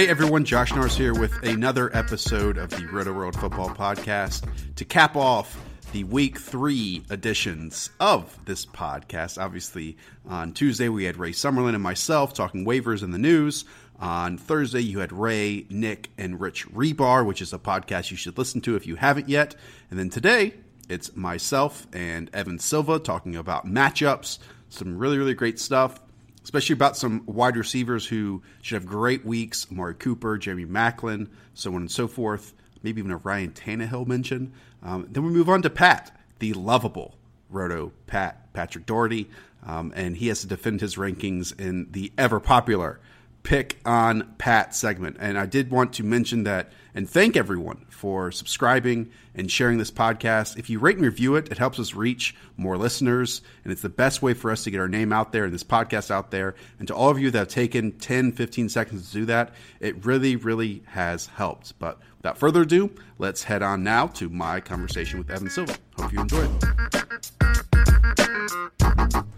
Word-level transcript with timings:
Hey 0.00 0.08
everyone, 0.08 0.46
Josh 0.46 0.74
Norris 0.74 0.96
here 0.96 1.12
with 1.12 1.42
another 1.42 1.94
episode 1.94 2.56
of 2.56 2.70
the 2.70 2.86
Rotoworld 2.86 3.38
Football 3.38 3.68
Podcast 3.68 4.48
to 4.76 4.86
cap 4.86 5.14
off 5.14 5.62
the 5.92 6.04
week 6.04 6.38
three 6.38 7.04
editions 7.10 7.90
of 8.00 8.38
this 8.46 8.64
podcast. 8.64 9.36
Obviously, 9.36 9.98
on 10.26 10.54
Tuesday 10.54 10.88
we 10.88 11.04
had 11.04 11.18
Ray 11.18 11.32
Summerlin 11.32 11.74
and 11.74 11.82
myself 11.82 12.32
talking 12.32 12.64
waivers 12.64 13.02
in 13.02 13.10
the 13.10 13.18
news. 13.18 13.66
On 13.98 14.38
Thursday, 14.38 14.80
you 14.80 15.00
had 15.00 15.12
Ray, 15.12 15.66
Nick, 15.68 16.08
and 16.16 16.40
Rich 16.40 16.70
Hribar, 16.70 17.26
which 17.26 17.42
is 17.42 17.52
a 17.52 17.58
podcast 17.58 18.10
you 18.10 18.16
should 18.16 18.38
listen 18.38 18.62
to 18.62 18.76
if 18.76 18.86
you 18.86 18.96
haven't 18.96 19.28
yet. 19.28 19.54
And 19.90 19.98
then 19.98 20.08
today, 20.08 20.54
it's 20.88 21.14
myself 21.14 21.86
and 21.92 22.30
Evan 22.32 22.58
Silva 22.58 23.00
talking 23.00 23.36
about 23.36 23.66
matchups, 23.66 24.38
some 24.70 24.96
really, 24.96 25.18
really 25.18 25.34
great 25.34 25.58
stuff 25.58 26.00
especially 26.44 26.74
about 26.74 26.96
some 26.96 27.22
wide 27.26 27.56
receivers 27.56 28.06
who 28.06 28.42
should 28.62 28.74
have 28.74 28.86
great 28.86 29.24
weeks 29.24 29.66
Amari 29.70 29.94
Cooper, 29.94 30.38
Jamie 30.38 30.66
Maclin, 30.66 31.28
so 31.54 31.70
on 31.74 31.82
and 31.82 31.90
so 31.90 32.08
forth. 32.08 32.54
Maybe 32.82 33.00
even 33.00 33.10
a 33.10 33.18
Ryan 33.18 33.50
Tannehill 33.52 34.06
mention. 34.06 34.52
Um, 34.82 35.06
then 35.10 35.24
we 35.24 35.30
move 35.30 35.48
on 35.48 35.62
to 35.62 35.70
Pat, 35.70 36.16
the 36.38 36.54
lovable 36.54 37.16
Roto 37.50 37.92
Pat, 38.06 38.52
Patrick 38.52 38.86
Doherty, 38.86 39.28
um, 39.66 39.92
and 39.94 40.16
he 40.16 40.28
has 40.28 40.40
to 40.40 40.46
defend 40.46 40.80
his 40.80 40.96
rankings 40.96 41.58
in 41.60 41.88
the 41.90 42.12
ever 42.16 42.40
popular 42.40 43.00
Pick 43.42 43.80
on 43.84 44.34
Pat 44.38 44.74
segment. 44.74 45.16
And 45.20 45.38
I 45.38 45.46
did 45.46 45.70
want 45.70 45.92
to 45.94 46.04
mention 46.04 46.44
that 46.44 46.70
and 46.94 47.08
thank 47.08 47.36
everyone 47.36 47.86
for 47.88 48.32
subscribing 48.32 49.10
and 49.34 49.50
sharing 49.50 49.78
this 49.78 49.90
podcast. 49.90 50.58
If 50.58 50.68
you 50.68 50.78
rate 50.78 50.96
and 50.96 51.04
review 51.04 51.36
it, 51.36 51.50
it 51.50 51.58
helps 51.58 51.78
us 51.78 51.94
reach 51.94 52.34
more 52.56 52.76
listeners, 52.76 53.42
and 53.62 53.72
it's 53.72 53.82
the 53.82 53.88
best 53.88 54.22
way 54.22 54.34
for 54.34 54.50
us 54.50 54.64
to 54.64 54.70
get 54.70 54.80
our 54.80 54.88
name 54.88 55.12
out 55.12 55.32
there 55.32 55.44
and 55.44 55.54
this 55.54 55.62
podcast 55.62 56.10
out 56.10 56.30
there. 56.30 56.54
And 56.78 56.88
to 56.88 56.94
all 56.94 57.10
of 57.10 57.18
you 57.18 57.30
that 57.30 57.38
have 57.38 57.48
taken 57.48 57.92
10, 57.92 58.32
15 58.32 58.68
seconds 58.68 59.08
to 59.08 59.12
do 59.12 59.24
that, 59.26 59.54
it 59.78 60.04
really, 60.04 60.36
really 60.36 60.82
has 60.88 61.26
helped. 61.26 61.78
But 61.78 61.98
without 62.18 62.38
further 62.38 62.62
ado, 62.62 62.90
let's 63.18 63.44
head 63.44 63.62
on 63.62 63.84
now 63.84 64.08
to 64.08 64.28
my 64.28 64.60
conversation 64.60 65.18
with 65.18 65.30
Evan 65.30 65.50
Silva. 65.50 65.76
Hope 65.96 66.12
you 66.12 66.20
enjoy 66.20 66.44
it. 66.44 66.64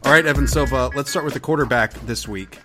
All 0.05 0.11
right, 0.11 0.27
Evan 0.27 0.47
Silva, 0.47 0.91
let's 0.95 1.11
start 1.11 1.25
with 1.25 1.35
the 1.35 1.41
quarterback 1.41 1.93
this 2.07 2.27
week. 2.27 2.59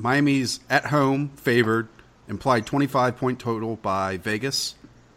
Miami's 0.00 0.60
at 0.70 0.86
home 0.86 1.30
favored, 1.36 1.88
implied 2.28 2.66
25 2.66 3.16
point 3.16 3.38
total 3.38 3.76
by 3.76 4.16
Vegas. 4.16 4.74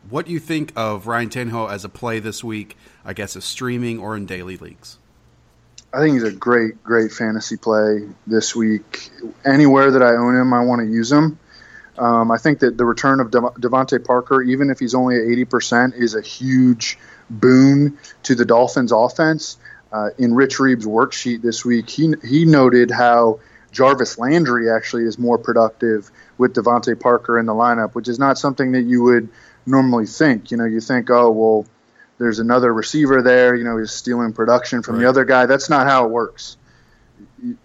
What 0.09 0.25
do 0.25 0.31
you 0.31 0.39
think 0.39 0.73
of 0.75 1.07
Ryan 1.07 1.29
Tannehill 1.29 1.71
as 1.71 1.85
a 1.85 1.89
play 1.89 2.19
this 2.19 2.43
week, 2.43 2.77
I 3.05 3.13
guess, 3.13 3.35
as 3.35 3.45
streaming 3.45 3.99
or 3.99 4.17
in 4.17 4.25
daily 4.25 4.57
leagues? 4.57 4.97
I 5.93 5.99
think 5.99 6.15
he's 6.15 6.23
a 6.23 6.31
great, 6.31 6.83
great 6.83 7.11
fantasy 7.11 7.55
play 7.55 8.09
this 8.27 8.55
week. 8.55 9.09
Anywhere 9.45 9.91
that 9.91 10.01
I 10.01 10.15
own 10.15 10.35
him, 10.35 10.51
I 10.53 10.63
want 10.63 10.81
to 10.81 10.87
use 10.87 11.11
him. 11.11 11.39
Um, 11.97 12.31
I 12.31 12.37
think 12.37 12.59
that 12.59 12.77
the 12.77 12.85
return 12.85 13.19
of 13.19 13.29
Dev- 13.29 13.53
DeVante 13.59 14.03
Parker, 14.03 14.41
even 14.41 14.71
if 14.71 14.79
he's 14.79 14.95
only 14.95 15.15
at 15.15 15.21
80%, 15.21 15.95
is 15.95 16.15
a 16.15 16.21
huge 16.21 16.97
boon 17.29 17.97
to 18.23 18.35
the 18.35 18.43
Dolphins' 18.43 18.91
offense. 18.91 19.57
Uh, 19.91 20.09
in 20.17 20.33
Rich 20.33 20.59
Reeves' 20.59 20.87
worksheet 20.87 21.43
this 21.43 21.63
week, 21.63 21.87
he, 21.87 22.15
he 22.23 22.45
noted 22.45 22.89
how 22.89 23.39
Jarvis 23.73 24.17
Landry 24.17 24.69
actually 24.69 25.03
is 25.03 25.19
more 25.19 25.37
productive 25.37 26.09
with 26.37 26.53
DeVante 26.53 26.97
Parker 26.97 27.37
in 27.39 27.45
the 27.45 27.53
lineup, 27.53 27.95
which 27.95 28.07
is 28.07 28.19
not 28.19 28.37
something 28.37 28.71
that 28.71 28.83
you 28.83 29.03
would 29.03 29.27
normally 29.65 30.05
think. 30.05 30.51
You 30.51 30.57
know, 30.57 30.65
you 30.65 30.79
think, 30.79 31.09
oh, 31.09 31.31
well, 31.31 31.65
there's 32.19 32.39
another 32.39 32.73
receiver 32.73 33.21
there. 33.21 33.55
You 33.55 33.63
know, 33.63 33.77
he's 33.77 33.91
stealing 33.91 34.31
production 34.31 34.83
from 34.83 34.99
the 34.99 35.09
other 35.09 35.25
guy. 35.25 35.47
That's 35.47 35.69
not 35.69 35.87
how 35.87 36.05
it 36.05 36.11
works. 36.11 36.57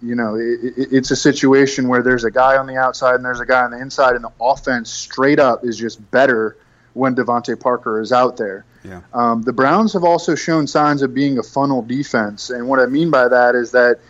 You, 0.02 0.16
know, 0.16 0.34
it, 0.34 0.58
it's 0.76 1.12
a 1.12 1.16
situation 1.16 1.86
where 1.86 2.02
there's 2.02 2.24
a 2.24 2.30
guy 2.30 2.56
on 2.56 2.66
the 2.66 2.76
outside 2.76 3.14
and 3.14 3.24
there's 3.24 3.40
a 3.40 3.46
guy 3.46 3.62
on 3.62 3.70
the 3.70 3.80
inside, 3.80 4.16
and 4.16 4.24
the 4.24 4.32
offense 4.40 4.90
straight 4.90 5.38
up 5.38 5.64
is 5.64 5.76
just 5.76 6.10
better 6.10 6.56
when 6.94 7.14
DeVante 7.14 7.60
Parker 7.60 8.00
is 8.00 8.10
out 8.10 8.36
there. 8.36 8.64
Yeah. 8.82 9.02
Um, 9.12 9.42
the 9.42 9.52
Browns 9.52 9.92
have 9.92 10.04
also 10.04 10.34
shown 10.34 10.66
signs 10.66 11.02
of 11.02 11.14
being 11.14 11.38
a 11.38 11.42
funnel 11.42 11.82
defense, 11.82 12.50
and 12.50 12.66
what 12.66 12.80
I 12.80 12.86
mean 12.86 13.10
by 13.10 13.28
that 13.28 13.54
is 13.54 13.70
that 13.72 14.00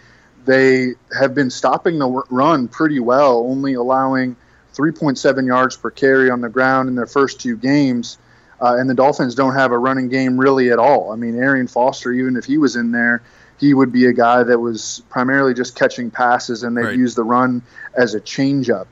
they 0.48 0.94
have 1.16 1.34
been 1.34 1.50
stopping 1.50 1.98
the 1.98 2.08
run 2.30 2.68
pretty 2.68 3.00
well, 3.00 3.40
only 3.46 3.74
allowing 3.74 4.34
3.7 4.74 5.46
yards 5.46 5.76
per 5.76 5.90
carry 5.90 6.30
on 6.30 6.40
the 6.40 6.48
ground 6.48 6.88
in 6.88 6.94
their 6.94 7.06
first 7.06 7.38
two 7.40 7.54
games. 7.56 8.16
Uh, 8.60 8.76
and 8.78 8.88
the 8.88 8.94
Dolphins 8.94 9.34
don't 9.34 9.52
have 9.54 9.72
a 9.72 9.78
running 9.78 10.08
game 10.08 10.38
really 10.40 10.70
at 10.70 10.78
all. 10.78 11.12
I 11.12 11.16
mean, 11.16 11.36
Arian 11.38 11.68
Foster, 11.68 12.12
even 12.12 12.34
if 12.36 12.46
he 12.46 12.56
was 12.56 12.76
in 12.76 12.90
there, 12.92 13.22
he 13.60 13.74
would 13.74 13.92
be 13.92 14.06
a 14.06 14.12
guy 14.12 14.42
that 14.42 14.58
was 14.58 15.02
primarily 15.10 15.52
just 15.52 15.76
catching 15.76 16.10
passes, 16.10 16.62
and 16.62 16.74
they'd 16.76 16.84
Right. 16.84 16.96
use 16.96 17.14
the 17.14 17.24
run 17.24 17.60
as 17.94 18.14
a 18.14 18.20
changeup. 18.20 18.86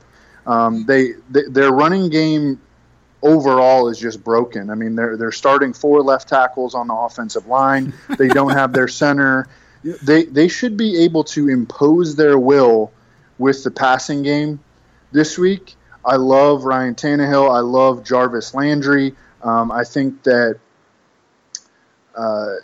Um, 0.45 0.85
they, 0.85 1.13
they 1.31 1.43
their 1.49 1.71
running 1.71 2.09
game 2.09 2.61
overall 3.23 3.89
is 3.89 3.97
just 3.97 4.23
broken. 4.23 4.69
I 4.69 4.75
mean, 4.75 4.95
they're 4.95 5.17
they're 5.17 5.31
starting 5.31 5.73
four 5.73 6.01
left 6.03 6.29
tackles 6.29 6.75
on 6.75 6.87
the 6.87 6.93
offensive 6.93 7.47
line. 7.47 7.93
They 8.17 8.27
don't 8.27 8.51
have 8.51 8.73
their 8.73 8.87
center. 8.87 9.47
They 9.83 10.23
they 10.23 10.47
should 10.47 10.77
be 10.77 11.03
able 11.03 11.23
to 11.25 11.49
impose 11.49 12.15
their 12.15 12.37
will 12.37 12.91
with 13.37 13.63
the 13.63 13.71
passing 13.71 14.23
game 14.23 14.59
this 15.11 15.37
week. 15.37 15.75
I 16.03 16.15
love 16.15 16.63
Ryan 16.63 16.95
Tannehill. 16.95 17.53
I 17.53 17.59
love 17.59 18.03
Jarvis 18.03 18.53
Landry. 18.53 19.15
Um, 19.43 19.71
I 19.71 19.83
think 19.83 20.23
that. 20.23 20.59
Uh, 22.15 22.55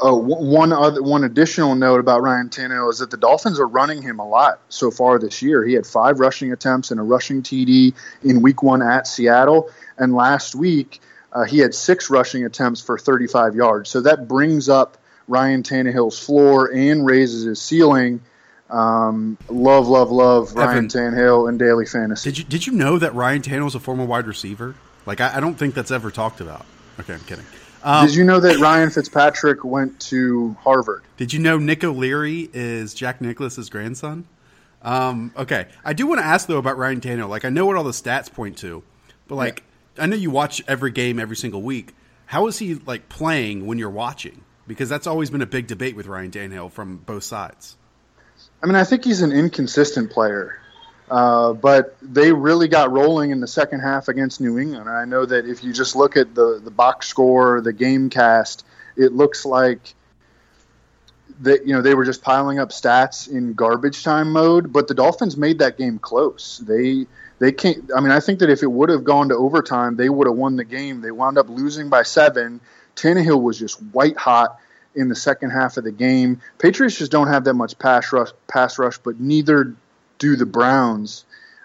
oh, 0.00 0.16
one 0.16 0.72
other 0.72 1.02
one 1.02 1.24
additional 1.24 1.74
note 1.74 2.00
about 2.00 2.22
Ryan 2.22 2.48
Tannehill 2.48 2.90
is 2.90 2.98
that 2.98 3.10
the 3.10 3.16
Dolphins 3.16 3.58
are 3.58 3.66
running 3.66 4.02
him 4.02 4.20
a 4.20 4.28
lot 4.28 4.60
so 4.68 4.90
far 4.90 5.18
this 5.18 5.42
year. 5.42 5.64
He 5.64 5.74
had 5.74 5.86
five 5.86 6.20
rushing 6.20 6.52
attempts 6.52 6.90
and 6.90 7.00
a 7.00 7.02
rushing 7.02 7.42
TD 7.42 7.94
in 8.22 8.42
Week 8.42 8.62
One 8.62 8.82
at 8.82 9.06
Seattle, 9.06 9.70
and 9.98 10.14
last 10.14 10.54
week 10.54 11.00
uh, 11.32 11.44
he 11.44 11.58
had 11.58 11.74
six 11.74 12.10
rushing 12.10 12.44
attempts 12.44 12.80
for 12.80 12.98
35 12.98 13.54
yards. 13.54 13.90
So 13.90 14.02
that 14.02 14.28
brings 14.28 14.68
up 14.68 14.98
Ryan 15.32 15.62
Tannehill's 15.62 16.18
floor 16.18 16.70
and 16.72 17.06
raises 17.06 17.44
his 17.44 17.60
ceiling. 17.60 18.20
Um, 18.68 19.38
love, 19.48 19.88
love, 19.88 20.10
love 20.10 20.54
Ryan 20.54 20.70
Evan, 20.70 20.88
Tannehill 20.88 21.48
in 21.48 21.56
daily 21.58 21.86
fantasy. 21.86 22.30
Did 22.30 22.38
you 22.38 22.44
did 22.44 22.66
you 22.66 22.72
know 22.74 22.98
that 22.98 23.14
Ryan 23.14 23.40
Tannehill's 23.40 23.74
a 23.74 23.80
former 23.80 24.04
wide 24.04 24.26
receiver? 24.26 24.74
Like 25.06 25.20
I, 25.20 25.38
I 25.38 25.40
don't 25.40 25.54
think 25.54 25.74
that's 25.74 25.90
ever 25.90 26.10
talked 26.10 26.40
about. 26.40 26.66
Okay, 27.00 27.14
I'm 27.14 27.20
kidding. 27.20 27.46
Um, 27.82 28.06
Did 28.06 28.14
you 28.14 28.24
know 28.24 28.38
that 28.38 28.58
Ryan 28.58 28.90
Fitzpatrick 28.90 29.64
went 29.64 29.98
to 30.02 30.56
Harvard? 30.60 31.02
Did 31.16 31.32
you 31.32 31.40
know 31.40 31.58
Nick 31.58 31.82
O'Leary 31.82 32.48
is 32.52 32.94
Jack 32.94 33.20
Nicklaus's 33.20 33.68
grandson? 33.70 34.26
Um, 34.82 35.32
okay, 35.36 35.66
I 35.84 35.92
do 35.92 36.06
want 36.06 36.20
to 36.20 36.24
ask 36.24 36.46
though 36.46 36.58
about 36.58 36.76
Ryan 36.76 37.00
Tannehill. 37.00 37.28
Like, 37.28 37.44
I 37.44 37.48
know 37.48 37.66
what 37.66 37.76
all 37.76 37.84
the 37.84 37.90
stats 37.90 38.32
point 38.32 38.58
to, 38.58 38.82
but 39.26 39.36
like, 39.36 39.64
I 39.98 40.06
know 40.06 40.16
you 40.16 40.30
watch 40.30 40.62
every 40.68 40.90
game 40.90 41.18
every 41.18 41.36
single 41.36 41.62
week. 41.62 41.94
How 42.26 42.46
is 42.46 42.58
he 42.58 42.74
like 42.74 43.08
playing 43.08 43.66
when 43.66 43.78
you're 43.78 43.90
watching? 43.90 44.42
Because 44.66 44.88
that's 44.88 45.06
always 45.06 45.30
been 45.30 45.42
a 45.42 45.46
big 45.46 45.66
debate 45.66 45.96
with 45.96 46.06
Ryan 46.06 46.30
Tannehill 46.30 46.70
from 46.70 46.98
both 46.98 47.24
sides. 47.24 47.76
I 48.62 48.66
mean, 48.66 48.76
I 48.76 48.84
think 48.84 49.04
he's 49.04 49.22
an 49.22 49.32
inconsistent 49.32 50.10
player. 50.10 50.58
Uh, 51.10 51.52
but 51.52 51.96
they 52.00 52.32
really 52.32 52.68
got 52.68 52.90
rolling 52.90 53.32
in 53.32 53.40
the 53.40 53.46
second 53.46 53.80
half 53.80 54.08
against 54.08 54.40
New 54.40 54.58
England. 54.58 54.88
And 54.88 54.96
I 54.96 55.04
know 55.04 55.26
that 55.26 55.46
if 55.46 55.62
you 55.62 55.72
just 55.72 55.94
look 55.94 56.16
at 56.16 56.34
the, 56.34 56.60
the 56.62 56.70
box 56.70 57.08
score, 57.08 57.60
the 57.60 57.72
game 57.72 58.08
cast, 58.08 58.64
it 58.96 59.12
looks 59.12 59.44
like 59.44 59.94
that 61.40 61.66
you 61.66 61.74
know 61.74 61.82
they 61.82 61.94
were 61.94 62.04
just 62.04 62.22
piling 62.22 62.58
up 62.58 62.70
stats 62.70 63.28
in 63.28 63.54
garbage 63.54 64.04
time 64.04 64.32
mode. 64.32 64.72
But 64.72 64.88
the 64.88 64.94
Dolphins 64.94 65.36
made 65.36 65.58
that 65.58 65.76
game 65.76 65.98
close. 65.98 66.58
They 66.58 67.06
they 67.38 67.52
can't. 67.52 67.90
I 67.94 68.00
mean, 68.00 68.10
I 68.10 68.20
think 68.20 68.38
that 68.38 68.50
if 68.50 68.62
it 68.62 68.70
would 68.70 68.88
have 68.88 69.04
gone 69.04 69.28
to 69.30 69.36
overtime, 69.36 69.96
they 69.96 70.08
would 70.08 70.26
have 70.26 70.36
won 70.36 70.56
the 70.56 70.64
game. 70.64 71.00
They 71.00 71.10
wound 71.10 71.38
up 71.38 71.48
losing 71.48 71.88
by 71.88 72.04
seven. 72.04 72.60
Tannehill 72.96 73.40
was 73.40 73.58
just 73.58 73.82
white 73.82 74.16
hot 74.16 74.58
in 74.94 75.08
the 75.08 75.14
second 75.14 75.50
half 75.50 75.76
of 75.76 75.84
the 75.84 75.92
game. 75.92 76.40
Patriots 76.58 76.98
just 76.98 77.12
don't 77.12 77.28
have 77.28 77.44
that 77.44 77.54
much 77.54 77.78
pass 77.78 78.12
rush, 78.12 78.30
pass 78.46 78.78
rush, 78.78 78.98
but 78.98 79.18
neither 79.18 79.74
do 80.18 80.36
the 80.36 80.46
Browns. 80.46 81.24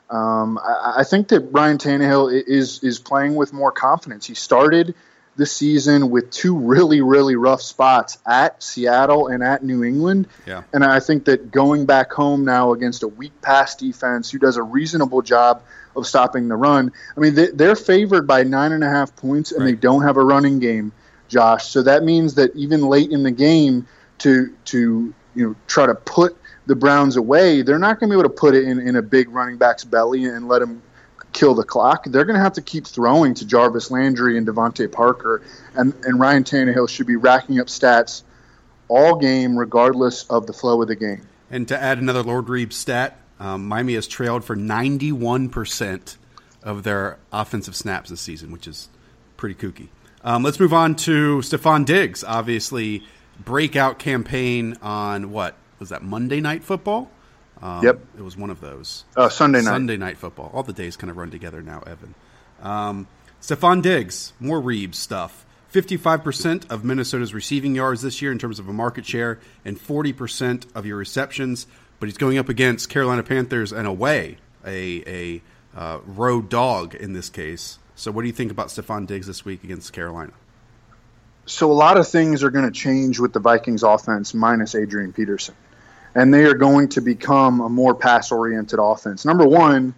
Um, 0.09 0.57
I, 0.57 0.95
I, 0.97 1.03
think 1.03 1.27
that 1.29 1.41
Ryan 1.51 1.77
Tannehill 1.77 2.31
is 2.31 2.81
is 2.81 2.97
playing 2.97 3.35
with 3.35 3.51
more 3.51 3.73
confidence. 3.73 4.25
He 4.25 4.35
started 4.35 4.95
the 5.35 5.45
season 5.45 6.09
with 6.09 6.31
two 6.31 6.57
really 6.57 7.01
really 7.01 7.35
rough 7.35 7.61
spots 7.61 8.17
at 8.25 8.63
Seattle 8.63 9.27
and 9.27 9.43
at 9.43 9.65
New 9.65 9.83
England. 9.83 10.29
Yeah. 10.45 10.63
And 10.71 10.85
I 10.85 11.01
think 11.01 11.25
that 11.25 11.51
going 11.51 11.85
back 11.85 12.13
home 12.13 12.45
now 12.45 12.71
against 12.71 13.03
a 13.03 13.07
weak 13.09 13.41
pass 13.41 13.75
defense 13.75 14.31
who 14.31 14.39
does 14.39 14.55
a 14.55 14.63
reasonable 14.63 15.21
job 15.21 15.61
of 15.97 16.07
stopping 16.07 16.47
the 16.47 16.55
run. 16.55 16.93
I 17.15 17.19
mean, 17.19 17.35
they, 17.35 17.67
are 17.67 17.75
favored 17.75 18.27
by 18.27 18.43
nine 18.43 18.71
and 18.71 18.83
a 18.83 18.89
half 18.89 19.15
points, 19.15 19.51
and 19.51 19.63
right. 19.63 19.71
they 19.71 19.75
don't 19.75 20.03
have 20.03 20.15
a 20.15 20.23
running 20.23 20.59
game. 20.59 20.93
Josh. 21.27 21.67
So 21.67 21.81
that 21.83 22.03
means 22.03 22.35
that 22.35 22.55
even 22.55 22.81
late 22.81 23.11
in 23.11 23.23
the 23.23 23.31
game, 23.31 23.87
to 24.19 24.53
to 24.65 25.13
you 25.35 25.47
know 25.47 25.55
try 25.67 25.85
to 25.85 25.95
put 25.95 26.37
the 26.65 26.75
Browns 26.75 27.15
away, 27.15 27.61
they're 27.61 27.79
not 27.79 27.99
going 27.99 28.09
to 28.09 28.15
be 28.15 28.19
able 28.19 28.29
to 28.29 28.35
put 28.35 28.55
it 28.55 28.65
in, 28.65 28.79
in 28.79 28.95
a 28.95 29.01
big 29.01 29.29
running 29.29 29.57
back's 29.57 29.83
belly 29.83 30.25
and 30.25 30.47
let 30.47 30.61
him 30.61 30.81
kill 31.33 31.53
the 31.55 31.63
clock. 31.63 32.05
They're 32.05 32.25
going 32.25 32.35
to 32.35 32.41
have 32.41 32.53
to 32.53 32.61
keep 32.61 32.85
throwing 32.85 33.33
to 33.35 33.45
Jarvis 33.45 33.91
Landry 33.91 34.37
and 34.37 34.47
DeVante 34.47 34.91
Parker, 34.91 35.43
and 35.75 35.93
and 36.03 36.19
Ryan 36.19 36.43
Tannehill 36.43 36.89
should 36.89 37.07
be 37.07 37.15
racking 37.15 37.59
up 37.59 37.67
stats 37.67 38.23
all 38.87 39.17
game, 39.17 39.57
regardless 39.57 40.23
of 40.23 40.47
the 40.47 40.53
flow 40.53 40.81
of 40.81 40.87
the 40.87 40.95
game. 40.95 41.21
And 41.49 41.67
to 41.67 41.81
add 41.81 41.97
another 41.97 42.23
Lord 42.23 42.45
Reeb 42.45 42.73
stat, 42.73 43.19
um, 43.39 43.67
Miami 43.67 43.95
has 43.95 44.07
trailed 44.07 44.43
for 44.43 44.55
91% 44.55 46.17
of 46.63 46.83
their 46.83 47.17
offensive 47.31 47.75
snaps 47.75 48.09
this 48.09 48.21
season, 48.21 48.51
which 48.51 48.67
is 48.67 48.89
pretty 49.37 49.55
kooky. 49.55 49.89
Um, 50.27 50.43
let's 50.43 50.59
move 50.59 50.73
on 50.73 50.95
to 50.95 51.37
Stefon 51.37 51.85
Diggs. 51.85 52.21
Obviously, 52.21 53.01
breakout 53.45 53.97
campaign 53.97 54.75
on 54.81 55.31
what 55.31 55.55
was 55.79 55.87
that 55.87 56.03
Monday 56.03 56.41
Night 56.41 56.65
Football? 56.65 57.09
Um, 57.61 57.81
yep, 57.81 58.01
it 58.17 58.21
was 58.21 58.35
one 58.35 58.49
of 58.49 58.59
those. 58.59 59.05
Uh, 59.15 59.29
Sunday 59.29 59.59
night. 59.59 59.71
Sunday 59.71 59.95
Night 59.95 60.17
Football. 60.17 60.51
All 60.53 60.63
the 60.63 60.73
days 60.73 60.97
kind 60.97 61.09
of 61.09 61.15
run 61.15 61.31
together 61.31 61.61
now, 61.61 61.79
Evan. 61.87 62.13
Um, 62.61 63.07
Stefon 63.41 63.81
Diggs, 63.81 64.33
more 64.37 64.59
Reeves 64.59 64.97
stuff. 64.97 65.45
55% 65.71 66.69
of 66.69 66.83
Minnesota's 66.83 67.33
receiving 67.33 67.73
yards 67.73 68.01
this 68.01 68.21
year 68.21 68.33
in 68.33 68.37
terms 68.37 68.59
of 68.59 68.67
a 68.67 68.73
market 68.73 69.05
share, 69.05 69.39
and 69.63 69.79
40% 69.79 70.65
of 70.75 70.85
your 70.85 70.97
receptions. 70.97 71.67
But 72.01 72.07
he's 72.07 72.17
going 72.17 72.37
up 72.37 72.49
against 72.49 72.89
Carolina 72.89 73.23
Panthers 73.23 73.71
and 73.71 73.87
away, 73.87 74.39
a, 74.65 75.03
a 75.07 75.41
uh, 75.73 75.99
road 76.05 76.49
dog 76.49 76.95
in 76.95 77.13
this 77.13 77.29
case. 77.29 77.79
So, 77.97 78.11
what 78.11 78.21
do 78.21 78.27
you 78.27 78.33
think 78.33 78.51
about 78.51 78.67
Stefon 78.67 79.07
Diggs 79.07 79.25
this 79.25 79.43
week 79.43 79.63
against 79.63 79.91
Carolina? 79.91 80.31
So, 81.47 81.71
a 81.71 81.73
lot 81.73 81.97
of 81.97 82.07
things 82.07 82.43
are 82.43 82.51
going 82.51 82.65
to 82.65 82.71
change 82.71 83.19
with 83.19 83.33
the 83.33 83.39
Vikings 83.39 83.81
offense 83.81 84.35
minus 84.35 84.75
Adrian 84.75 85.11
Peterson. 85.11 85.55
And 86.13 86.31
they 86.31 86.45
are 86.45 86.53
going 86.53 86.89
to 86.89 87.01
become 87.01 87.59
a 87.59 87.69
more 87.69 87.95
pass 87.95 88.31
oriented 88.31 88.77
offense. 88.79 89.25
Number 89.25 89.47
one, 89.47 89.95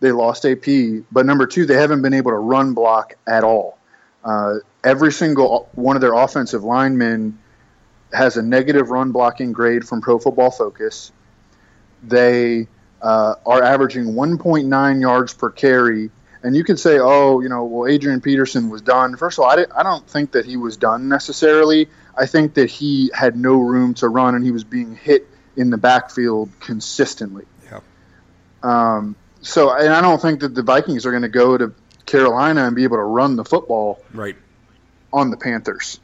they 0.00 0.12
lost 0.12 0.44
AP, 0.44 0.66
but 1.10 1.24
number 1.24 1.46
two, 1.46 1.64
they 1.64 1.76
haven't 1.76 2.02
been 2.02 2.12
able 2.12 2.32
to 2.32 2.36
run 2.36 2.74
block 2.74 3.14
at 3.26 3.44
all. 3.44 3.78
Uh, 4.22 4.56
every 4.84 5.10
single 5.10 5.70
one 5.72 5.96
of 5.96 6.02
their 6.02 6.12
offensive 6.12 6.64
linemen 6.64 7.38
has 8.12 8.36
a 8.36 8.42
negative 8.42 8.90
run 8.90 9.12
blocking 9.12 9.52
grade 9.52 9.88
from 9.88 10.02
Pro 10.02 10.18
Football 10.18 10.50
Focus. 10.50 11.12
They 12.02 12.68
uh, 13.00 13.36
are 13.46 13.62
averaging 13.62 14.04
1.9 14.08 15.00
yards 15.00 15.32
per 15.32 15.48
carry 15.48 16.10
and 16.46 16.54
you 16.54 16.62
could 16.62 16.78
say, 16.78 17.00
oh, 17.00 17.40
you 17.40 17.48
know, 17.48 17.64
well, 17.64 17.90
Adrian 17.90 18.20
Peterson 18.20 18.70
was 18.70 18.80
done. 18.80 19.16
First 19.16 19.36
of 19.36 19.44
all, 19.44 19.50
I, 19.50 19.64
I 19.74 19.82
don't 19.82 20.08
think 20.08 20.30
that 20.30 20.46
he 20.46 20.56
was 20.56 20.76
done 20.76 21.08
necessarily. 21.08 21.88
I 22.16 22.26
think 22.26 22.54
that 22.54 22.70
he 22.70 23.10
had 23.12 23.36
no 23.36 23.56
room 23.56 23.94
to 23.94 24.08
run 24.08 24.36
and 24.36 24.44
he 24.44 24.52
was 24.52 24.62
being 24.62 24.94
hit 24.94 25.26
in 25.56 25.70
the 25.70 25.76
backfield 25.76 26.50
consistently. 26.60 27.46
Yeah. 27.64 27.80
Um, 28.62 29.16
so, 29.40 29.74
and 29.74 29.92
I 29.92 30.00
don't 30.00 30.22
think 30.22 30.38
that 30.38 30.54
the 30.54 30.62
Vikings 30.62 31.04
are 31.04 31.10
going 31.10 31.24
to 31.24 31.28
go 31.28 31.58
to 31.58 31.74
Carolina 32.06 32.64
and 32.64 32.76
be 32.76 32.84
able 32.84 32.98
to 32.98 33.02
run 33.02 33.34
the 33.34 33.44
football 33.44 34.00
right 34.14 34.36
on 35.12 35.30
the 35.32 35.36
Panthers. 35.36 35.98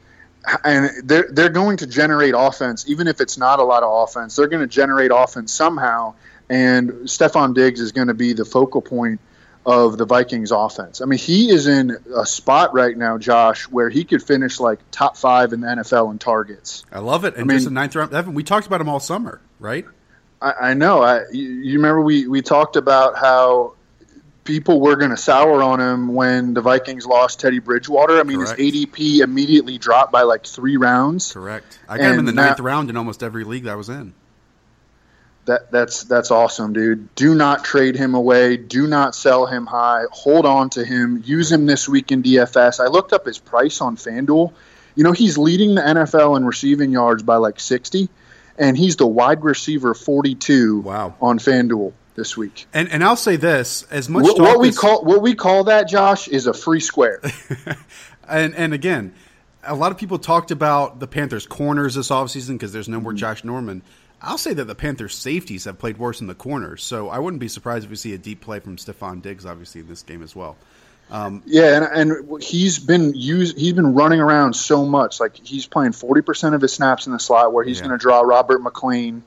And 0.65 1.07
they're 1.07 1.29
they're 1.31 1.47
going 1.47 1.77
to 1.77 1.87
generate 1.87 2.33
offense, 2.35 2.83
even 2.89 3.07
if 3.07 3.21
it's 3.21 3.37
not 3.37 3.59
a 3.59 3.63
lot 3.63 3.81
of 3.83 4.09
offense. 4.09 4.35
They're 4.35 4.47
going 4.47 4.59
to 4.59 4.67
generate 4.67 5.11
offense 5.13 5.53
somehow, 5.53 6.15
and 6.49 6.89
Stefon 7.07 7.55
Diggs 7.55 7.79
is 7.79 7.93
going 7.93 8.09
to 8.09 8.13
be 8.13 8.33
the 8.33 8.43
focal 8.43 8.81
point 8.81 9.21
of 9.65 9.97
the 9.97 10.05
Vikings 10.05 10.51
offense. 10.51 11.01
I 11.01 11.05
mean, 11.05 11.19
he 11.19 11.49
is 11.49 11.67
in 11.67 11.97
a 12.15 12.25
spot 12.25 12.73
right 12.73 12.97
now, 12.97 13.17
Josh, 13.17 13.63
where 13.63 13.89
he 13.89 14.03
could 14.03 14.21
finish 14.21 14.59
like 14.59 14.79
top 14.91 15.15
five 15.15 15.53
in 15.53 15.61
the 15.61 15.67
NFL 15.67 16.11
in 16.11 16.19
targets. 16.19 16.83
I 16.91 16.99
love 16.99 17.23
it. 17.23 17.35
And 17.35 17.43
I 17.43 17.45
mean, 17.45 17.57
just 17.57 17.67
a 17.67 17.73
ninth 17.73 17.95
round. 17.95 18.13
Evan, 18.13 18.33
we 18.33 18.43
talked 18.43 18.67
about 18.67 18.81
him 18.81 18.89
all 18.89 18.99
summer, 18.99 19.39
right? 19.59 19.85
I, 20.41 20.53
I 20.61 20.73
know. 20.73 21.01
I 21.01 21.23
you 21.31 21.77
remember 21.77 22.01
we 22.01 22.27
we 22.27 22.41
talked 22.41 22.75
about 22.75 23.17
how 23.17 23.75
people 24.43 24.81
were 24.81 24.95
going 24.95 25.11
to 25.11 25.17
sour 25.17 25.63
on 25.63 25.79
him 25.79 26.13
when 26.13 26.53
the 26.53 26.61
Vikings 26.61 27.05
lost 27.05 27.39
Teddy 27.39 27.59
Bridgewater. 27.59 28.19
I 28.19 28.23
mean, 28.23 28.39
Correct. 28.39 28.59
his 28.59 28.85
ADP 28.85 29.19
immediately 29.19 29.77
dropped 29.77 30.11
by 30.11 30.23
like 30.23 30.45
three 30.45 30.77
rounds. 30.77 31.31
Correct. 31.31 31.79
I 31.87 31.97
got 31.97 32.11
him 32.11 32.19
in 32.19 32.25
the 32.25 32.33
ninth 32.33 32.59
round 32.59 32.89
in 32.89 32.97
almost 32.97 33.23
every 33.23 33.45
league 33.45 33.63
that 33.63 33.71
I 33.71 33.75
was 33.75 33.89
in. 33.89 34.13
That 35.45 35.71
that's 35.71 36.03
that's 36.03 36.31
awesome, 36.31 36.71
dude. 36.71 37.13
Do 37.15 37.35
not 37.35 37.65
trade 37.65 37.95
him 37.95 38.15
away. 38.15 38.55
Do 38.55 38.87
not 38.87 39.13
sell 39.13 39.45
him 39.45 39.65
high. 39.65 40.03
Hold 40.11 40.45
on 40.45 40.69
to 40.71 40.85
him. 40.85 41.21
Use 41.25 41.51
him 41.51 41.65
this 41.65 41.87
week 41.89 42.11
in 42.13 42.23
DFS. 42.23 42.79
I 42.79 42.87
looked 42.87 43.11
up 43.11 43.25
his 43.25 43.39
price 43.39 43.81
on 43.81 43.97
FanDuel. 43.97 44.53
You 44.95 45.03
know, 45.03 45.11
he's 45.11 45.37
leading 45.37 45.75
the 45.75 45.81
NFL 45.81 46.37
in 46.37 46.45
receiving 46.45 46.91
yards 46.91 47.23
by 47.23 47.37
like 47.37 47.59
60, 47.59 48.07
and 48.57 48.77
he's 48.77 48.95
the 48.95 49.07
wide 49.07 49.43
receiver 49.43 49.93
42 49.93 50.81
wow. 50.81 51.15
on 51.19 51.39
FanDuel 51.39 51.93
this 52.15 52.37
week. 52.37 52.67
And 52.73 52.89
and 52.89 53.03
I'll 53.03 53.15
say 53.15 53.35
this, 53.35 53.83
as 53.91 54.07
much 54.09 54.23
what, 54.23 54.39
what 54.39 54.59
we 54.59 54.69
as, 54.69 54.77
call 54.77 55.03
what 55.03 55.21
we 55.21 55.35
call 55.35 55.65
that, 55.65 55.87
Josh, 55.87 56.27
is 56.27 56.47
a 56.47 56.53
free 56.53 56.79
square. 56.79 57.21
and 58.27 58.55
and 58.55 58.73
again, 58.73 59.13
a 59.63 59.75
lot 59.75 59.91
of 59.91 59.97
people 59.97 60.19
talked 60.19 60.51
about 60.51 60.99
the 60.99 61.07
Panthers 61.07 61.45
corners 61.45 61.95
this 61.95 62.09
offseason 62.09 62.53
because 62.53 62.71
there's 62.71 62.89
no 62.89 62.99
more 62.99 63.11
mm-hmm. 63.11 63.19
Josh 63.19 63.43
Norman. 63.43 63.81
I'll 64.23 64.37
say 64.37 64.53
that 64.53 64.65
the 64.65 64.75
Panthers' 64.75 65.15
safeties 65.15 65.65
have 65.65 65.77
played 65.77 65.97
worse 65.97 66.21
in 66.21 66.27
the 66.27 66.35
corners, 66.35 66.83
so 66.83 67.09
I 67.09 67.19
wouldn't 67.19 67.41
be 67.41 67.47
surprised 67.49 67.85
if 67.85 67.89
we 67.89 67.97
see 67.97 68.13
a 68.13 68.17
deep 68.17 68.41
play 68.41 68.59
from 68.59 68.77
Stefon 68.77 69.21
Diggs, 69.21 69.45
obviously 69.45 69.81
in 69.81 69.87
this 69.87 70.01
game 70.01 70.23
as 70.23 70.35
well. 70.35 70.55
Um, 71.11 71.43
yeah, 71.45 71.75
and, 71.75 72.11
and 72.11 72.41
he's 72.41 72.79
been 72.79 73.13
used. 73.13 73.57
He's 73.57 73.73
been 73.73 73.93
running 73.93 74.21
around 74.21 74.53
so 74.55 74.85
much. 74.85 75.19
Like 75.19 75.35
he's 75.35 75.67
playing 75.67 75.91
forty 75.91 76.21
percent 76.21 76.55
of 76.55 76.61
his 76.61 76.73
snaps 76.73 77.05
in 77.05 77.13
the 77.13 77.19
slot, 77.19 77.53
where 77.53 77.63
he's 77.63 77.79
yeah. 77.79 77.87
going 77.87 77.99
to 77.99 78.01
draw 78.01 78.21
Robert 78.21 78.61
McClain. 78.61 79.21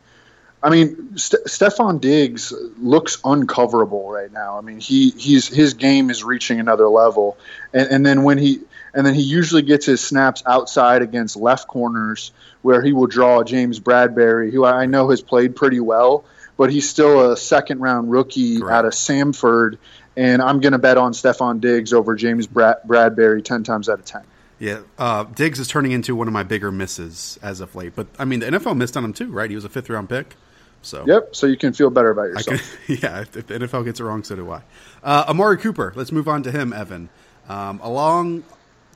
I 0.62 0.70
mean, 0.70 1.16
St- 1.18 1.44
Stefon 1.44 2.00
Diggs 2.00 2.52
looks 2.78 3.18
uncoverable 3.18 4.10
right 4.10 4.32
now. 4.32 4.58
I 4.58 4.62
mean, 4.62 4.80
he 4.80 5.10
he's 5.10 5.46
his 5.46 5.74
game 5.74 6.10
is 6.10 6.24
reaching 6.24 6.58
another 6.58 6.88
level, 6.88 7.36
and, 7.74 7.88
and 7.88 8.06
then 8.06 8.22
when 8.22 8.38
he 8.38 8.60
and 8.96 9.06
then 9.06 9.14
he 9.14 9.20
usually 9.20 9.60
gets 9.60 9.84
his 9.84 10.00
snaps 10.00 10.42
outside 10.46 11.02
against 11.02 11.36
left 11.36 11.68
corners 11.68 12.32
where 12.62 12.80
he 12.80 12.94
will 12.94 13.06
draw 13.06 13.44
James 13.44 13.78
Bradberry, 13.78 14.50
who 14.50 14.64
I 14.64 14.86
know 14.86 15.10
has 15.10 15.20
played 15.20 15.54
pretty 15.54 15.80
well, 15.80 16.24
but 16.56 16.72
he's 16.72 16.88
still 16.88 17.30
a 17.30 17.36
second 17.36 17.80
round 17.80 18.10
rookie 18.10 18.58
Correct. 18.58 18.74
out 18.74 18.84
of 18.86 18.92
Samford. 18.92 19.76
And 20.16 20.40
I'm 20.40 20.60
going 20.60 20.72
to 20.72 20.78
bet 20.78 20.96
on 20.96 21.12
Stefon 21.12 21.60
Diggs 21.60 21.92
over 21.92 22.16
James 22.16 22.46
Brad- 22.46 22.78
Bradberry 22.86 23.44
10 23.44 23.64
times 23.64 23.90
out 23.90 23.98
of 23.98 24.06
10. 24.06 24.22
Yeah, 24.58 24.80
uh, 24.98 25.24
Diggs 25.24 25.60
is 25.60 25.68
turning 25.68 25.92
into 25.92 26.16
one 26.16 26.26
of 26.26 26.32
my 26.32 26.42
bigger 26.42 26.72
misses 26.72 27.38
as 27.42 27.60
of 27.60 27.74
late. 27.74 27.94
But 27.94 28.06
I 28.18 28.24
mean, 28.24 28.40
the 28.40 28.46
NFL 28.46 28.78
missed 28.78 28.96
on 28.96 29.04
him 29.04 29.12
too, 29.12 29.30
right? 29.30 29.50
He 29.50 29.54
was 29.54 29.66
a 29.66 29.68
fifth 29.68 29.90
round 29.90 30.08
pick. 30.08 30.34
So 30.80 31.04
yep. 31.06 31.36
So 31.36 31.46
you 31.46 31.58
can 31.58 31.74
feel 31.74 31.90
better 31.90 32.10
about 32.10 32.28
yourself. 32.28 32.62
Can, 32.86 32.96
yeah. 33.02 33.20
If, 33.20 33.36
if, 33.36 33.46
the 33.46 33.58
NFL 33.58 33.84
gets 33.84 34.00
it 34.00 34.04
wrong, 34.04 34.24
so 34.24 34.36
do 34.36 34.50
I. 34.50 34.62
Uh, 35.02 35.26
Amari 35.28 35.58
Cooper. 35.58 35.92
Let's 35.94 36.12
move 36.12 36.28
on 36.28 36.42
to 36.44 36.50
him, 36.50 36.72
Evan. 36.72 37.10
Um, 37.48 37.80
along 37.82 38.44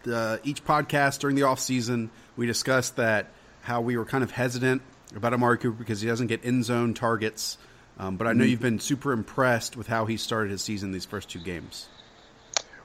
the, 0.03 0.41
each 0.45 0.65
podcast 0.65 1.21
during 1.21 1.37
the 1.37 1.43
off 1.43 1.61
season, 1.61 2.11
we 2.37 2.47
discussed 2.47 2.97
that 2.97 3.27
how 3.63 3.81
we 3.81 3.97
were 3.97 4.05
kind 4.05 4.25
of 4.25 4.31
hesitant 4.31 4.83
about 5.15 5.35
Amari 5.35 5.59
Cooper 5.59 5.77
because 5.77 6.01
he 6.01 6.09
doesn't 6.09 6.29
get 6.29 6.45
end 6.45 6.65
zone 6.65 6.95
targets. 6.95 7.59
Um, 7.99 8.17
but 8.17 8.27
I 8.27 8.33
know 8.33 8.43
mm-hmm. 8.43 8.51
you've 8.51 8.61
been 8.61 8.81
super 8.81 9.13
impressed 9.13 9.77
with 9.77 9.87
how 9.87 10.07
he 10.07 10.17
started 10.17 10.51
his 10.51 10.63
season 10.63 10.93
these 10.93 11.05
first 11.05 11.29
two 11.29 11.39
games. 11.39 11.87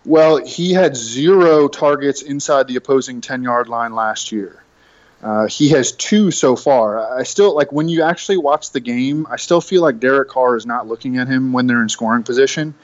Well, 0.04 0.38
he 0.38 0.74
had 0.74 0.96
zero 0.96 1.68
targets 1.68 2.22
inside 2.22 2.68
the 2.68 2.76
opposing 2.76 3.22
10 3.22 3.42
yard 3.42 3.70
line 3.70 3.94
last 3.94 4.32
year. 4.32 4.62
Uh, 5.24 5.48
he 5.48 5.70
has 5.70 5.94
two 5.94 6.30
so 6.30 6.56
far. 6.56 7.18
I 7.18 7.24
still 7.24 7.56
like 7.56 7.72
when 7.72 7.90
you 7.90 8.04
actually 8.04 8.38
watch 8.38 8.72
the 8.72 8.80
game. 8.80 9.26
I 9.30 9.38
still 9.38 9.62
feel 9.62 9.82
like 9.82 10.00
Derek 10.00 10.30
Carr 10.30 10.56
is 10.56 10.66
not 10.66 10.88
looking 10.88 11.18
at 11.18 11.28
him 11.28 11.54
when 11.54 11.66
they're 11.66 11.82
in 11.82 11.90
scoring 11.90 12.24
position. 12.24 12.76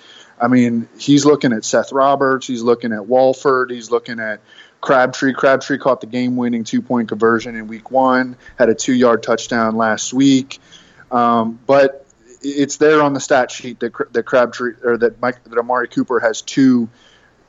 I 0.42 0.48
mean, 0.48 0.90
he's 0.98 1.24
looking 1.24 1.54
at 1.54 1.64
Seth 1.64 1.92
Roberts. 1.92 2.48
He's 2.48 2.64
looking 2.64 2.92
at 2.94 3.06
Walford, 3.06 3.70
He's 3.70 3.92
looking 3.92 4.20
at 4.20 4.42
Crabtree. 4.82 5.34
Crabtree 5.34 5.78
caught 5.78 6.02
the 6.02 6.08
game-winning 6.08 6.64
two-point 6.64 7.10
conversion 7.10 7.56
in 7.56 7.68
Week 7.68 7.92
One. 7.92 8.36
Had 8.58 8.70
a 8.70 8.76
two-yard 8.76 9.22
touchdown 9.22 9.76
last 9.76 10.12
week. 10.14 10.60
Um, 11.12 11.60
but 11.68 12.08
it's 12.42 12.78
there 12.78 13.04
on 13.04 13.14
the 13.14 13.20
stat 13.20 13.52
sheet 13.52 13.80
that 13.82 13.94
that 14.14 14.24
Crabtree 14.24 14.74
or 14.84 14.98
that 14.98 15.22
Mike 15.22 15.44
that 15.44 15.58
Amari 15.58 15.88
Cooper 15.88 16.20
has 16.20 16.42
two 16.42 16.90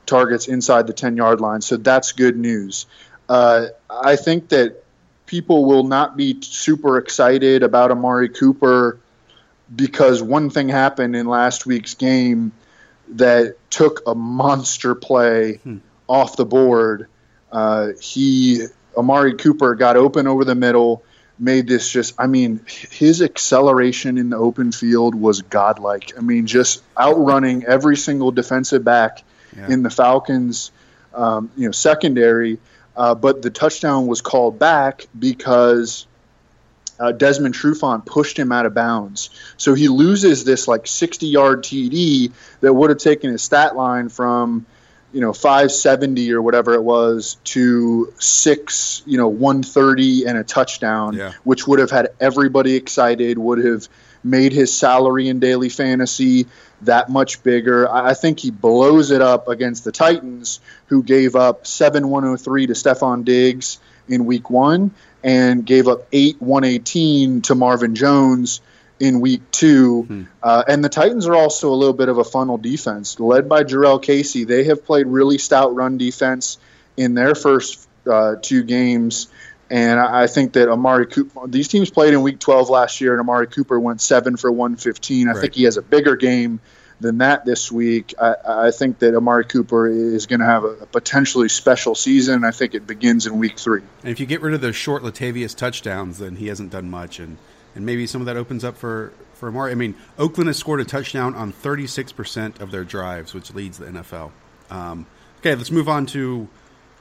targets 0.05 0.47
inside 0.47 0.85
the 0.85 0.93
10-yard 0.93 1.41
line. 1.41 1.61
So 1.61 1.77
that's 1.77 2.11
good 2.11 2.37
news. 2.37 2.85
Uh, 3.27 3.67
I 3.89 4.17
think 4.17 4.49
that 4.49 4.83
people 5.25 5.65
will 5.65 5.85
not 5.85 6.15
be 6.15 6.39
super 6.41 6.97
excited 6.97 7.63
about 7.63 7.89
Amari 7.89 8.29
Cooper 8.29 8.99
because 9.73 10.21
one 10.21 10.51
thing 10.51 10.69
happened 10.69 11.15
in 11.15 11.25
last 11.25 11.65
week's 11.65 11.95
game 11.95 12.51
that 13.13 13.55
took 13.69 14.01
a 14.07 14.15
monster 14.15 14.95
play 14.95 15.55
hmm. 15.57 15.77
off 16.07 16.35
the 16.35 16.45
board. 16.45 17.07
Uh, 17.51 17.89
he 18.01 18.65
Amari 18.95 19.35
Cooper 19.35 19.75
got 19.75 19.95
open 19.95 20.27
over 20.27 20.45
the 20.45 20.55
middle, 20.55 21.03
made 21.39 21.67
this 21.67 21.89
just. 21.89 22.15
I 22.19 22.27
mean, 22.27 22.61
his 22.67 23.21
acceleration 23.21 24.17
in 24.17 24.29
the 24.29 24.37
open 24.37 24.71
field 24.71 25.15
was 25.15 25.41
godlike. 25.41 26.11
I 26.17 26.21
mean, 26.21 26.47
just 26.47 26.83
outrunning 26.97 27.65
every 27.65 27.97
single 27.97 28.31
defensive 28.31 28.83
back 28.83 29.23
yeah. 29.55 29.71
in 29.71 29.83
the 29.83 29.89
Falcons, 29.89 30.71
um, 31.13 31.51
you 31.55 31.67
know, 31.67 31.71
secondary. 31.71 32.59
Uh, 32.95 33.15
but 33.15 33.41
the 33.41 33.49
touchdown 33.49 34.05
was 34.05 34.21
called 34.21 34.59
back 34.59 35.07
because 35.17 36.05
uh, 36.99 37.11
Desmond 37.11 37.55
Trufant 37.55 38.05
pushed 38.05 38.37
him 38.37 38.51
out 38.51 38.65
of 38.65 38.73
bounds. 38.73 39.29
So 39.57 39.73
he 39.73 39.87
loses 39.87 40.43
this 40.43 40.67
like 40.67 40.87
60 40.87 41.27
yard 41.27 41.63
TD 41.63 42.31
that 42.61 42.73
would 42.73 42.89
have 42.89 42.99
taken 42.99 43.31
his 43.31 43.41
stat 43.41 43.75
line 43.75 44.09
from, 44.09 44.65
you 45.11 45.21
know, 45.21 45.33
570 45.33 46.31
or 46.33 46.41
whatever 46.41 46.73
it 46.73 46.83
was 46.83 47.37
to 47.45 48.13
six, 48.19 49.03
you 49.05 49.17
know, 49.17 49.27
130 49.27 50.25
and 50.25 50.37
a 50.37 50.43
touchdown, 50.43 51.13
yeah. 51.13 51.33
which 51.43 51.67
would 51.67 51.79
have 51.79 51.91
had 51.91 52.09
everybody 52.19 52.75
excited, 52.75 53.37
would 53.37 53.63
have 53.63 53.87
made 54.23 54.53
his 54.53 54.75
salary 54.75 55.27
in 55.27 55.39
daily 55.39 55.69
fantasy 55.69 56.47
that 56.81 57.09
much 57.09 57.43
bigger. 57.43 57.91
I 57.91 58.13
think 58.13 58.39
he 58.39 58.51
blows 58.51 59.11
it 59.11 59.21
up 59.21 59.47
against 59.47 59.83
the 59.83 59.91
Titans, 59.91 60.59
who 60.87 61.03
gave 61.03 61.35
up 61.35 61.67
7 61.67 62.07
103 62.07 62.67
to 62.67 62.73
Stefon 62.73 63.25
Diggs 63.25 63.79
in 64.07 64.25
week 64.25 64.49
one 64.49 64.91
and 65.23 65.65
gave 65.65 65.87
up 65.87 66.07
8 66.11 66.41
118 66.41 67.41
to 67.43 67.55
Marvin 67.55 67.95
Jones 67.95 68.61
in 68.99 69.21
week 69.21 69.41
two. 69.51 70.03
Hmm. 70.03 70.23
Uh, 70.41 70.63
and 70.67 70.83
the 70.83 70.89
Titans 70.89 71.27
are 71.27 71.35
also 71.35 71.71
a 71.71 71.75
little 71.75 71.93
bit 71.93 72.09
of 72.09 72.17
a 72.17 72.23
funnel 72.23 72.57
defense, 72.57 73.19
led 73.19 73.49
by 73.49 73.63
Jurrell 73.63 74.01
Casey. 74.01 74.43
They 74.43 74.65
have 74.65 74.85
played 74.85 75.07
really 75.07 75.37
stout 75.37 75.75
run 75.75 75.97
defense 75.97 76.57
in 76.97 77.13
their 77.13 77.35
first 77.35 77.87
uh, 78.09 78.35
two 78.41 78.63
games. 78.63 79.27
And 79.69 79.99
I 79.99 80.27
think 80.27 80.53
that 80.53 80.69
Amari 80.69 81.07
Cooper, 81.07 81.47
these 81.47 81.67
teams 81.67 81.89
played 81.89 82.13
in 82.13 82.21
week 82.21 82.39
12 82.39 82.69
last 82.69 83.01
year, 83.01 83.13
and 83.13 83.19
Amari 83.19 83.47
Cooper 83.47 83.79
went 83.79 84.01
seven 84.01 84.37
for 84.37 84.51
115. 84.51 85.27
I 85.27 85.31
right. 85.31 85.41
think 85.41 85.55
he 85.55 85.63
has 85.63 85.77
a 85.77 85.81
bigger 85.81 86.15
game 86.15 86.59
than 87.03 87.19
that 87.19 87.45
this 87.45 87.71
week. 87.71 88.15
I, 88.19 88.35
I 88.45 88.71
think 88.71 88.99
that 88.99 89.15
Amari 89.15 89.45
Cooper 89.45 89.87
is 89.87 90.25
going 90.25 90.39
to 90.39 90.45
have 90.45 90.63
a, 90.63 90.87
potentially 90.87 91.49
special 91.49 91.93
season. 91.93 92.43
I 92.43 92.51
think 92.51 92.73
it 92.73 92.87
begins 92.87 93.27
in 93.27 93.37
week 93.37 93.59
three. 93.59 93.81
And 94.01 94.11
if 94.11 94.19
you 94.19 94.25
get 94.25 94.41
rid 94.41 94.53
of 94.53 94.61
those 94.61 94.75
short 94.75 95.03
Latavius 95.03 95.55
touchdowns, 95.55 96.17
then 96.17 96.37
he 96.37 96.47
hasn't 96.47 96.71
done 96.71 96.89
much. 96.89 97.19
And, 97.19 97.37
and 97.75 97.85
maybe 97.85 98.07
some 98.07 98.21
of 98.21 98.25
that 98.25 98.37
opens 98.37 98.63
up 98.63 98.77
for, 98.77 99.13
for 99.35 99.49
Amari. 99.49 99.71
I 99.71 99.75
mean, 99.75 99.95
Oakland 100.17 100.47
has 100.47 100.57
scored 100.57 100.79
a 100.79 100.85
touchdown 100.85 101.35
on 101.35 101.53
36% 101.53 102.61
of 102.61 102.71
their 102.71 102.83
drives, 102.83 103.33
which 103.33 103.53
leads 103.53 103.77
the 103.77 103.85
NFL. 103.85 104.31
Um, 104.69 105.05
okay, 105.39 105.55
let's 105.55 105.71
move 105.71 105.89
on 105.89 106.05
to 106.07 106.47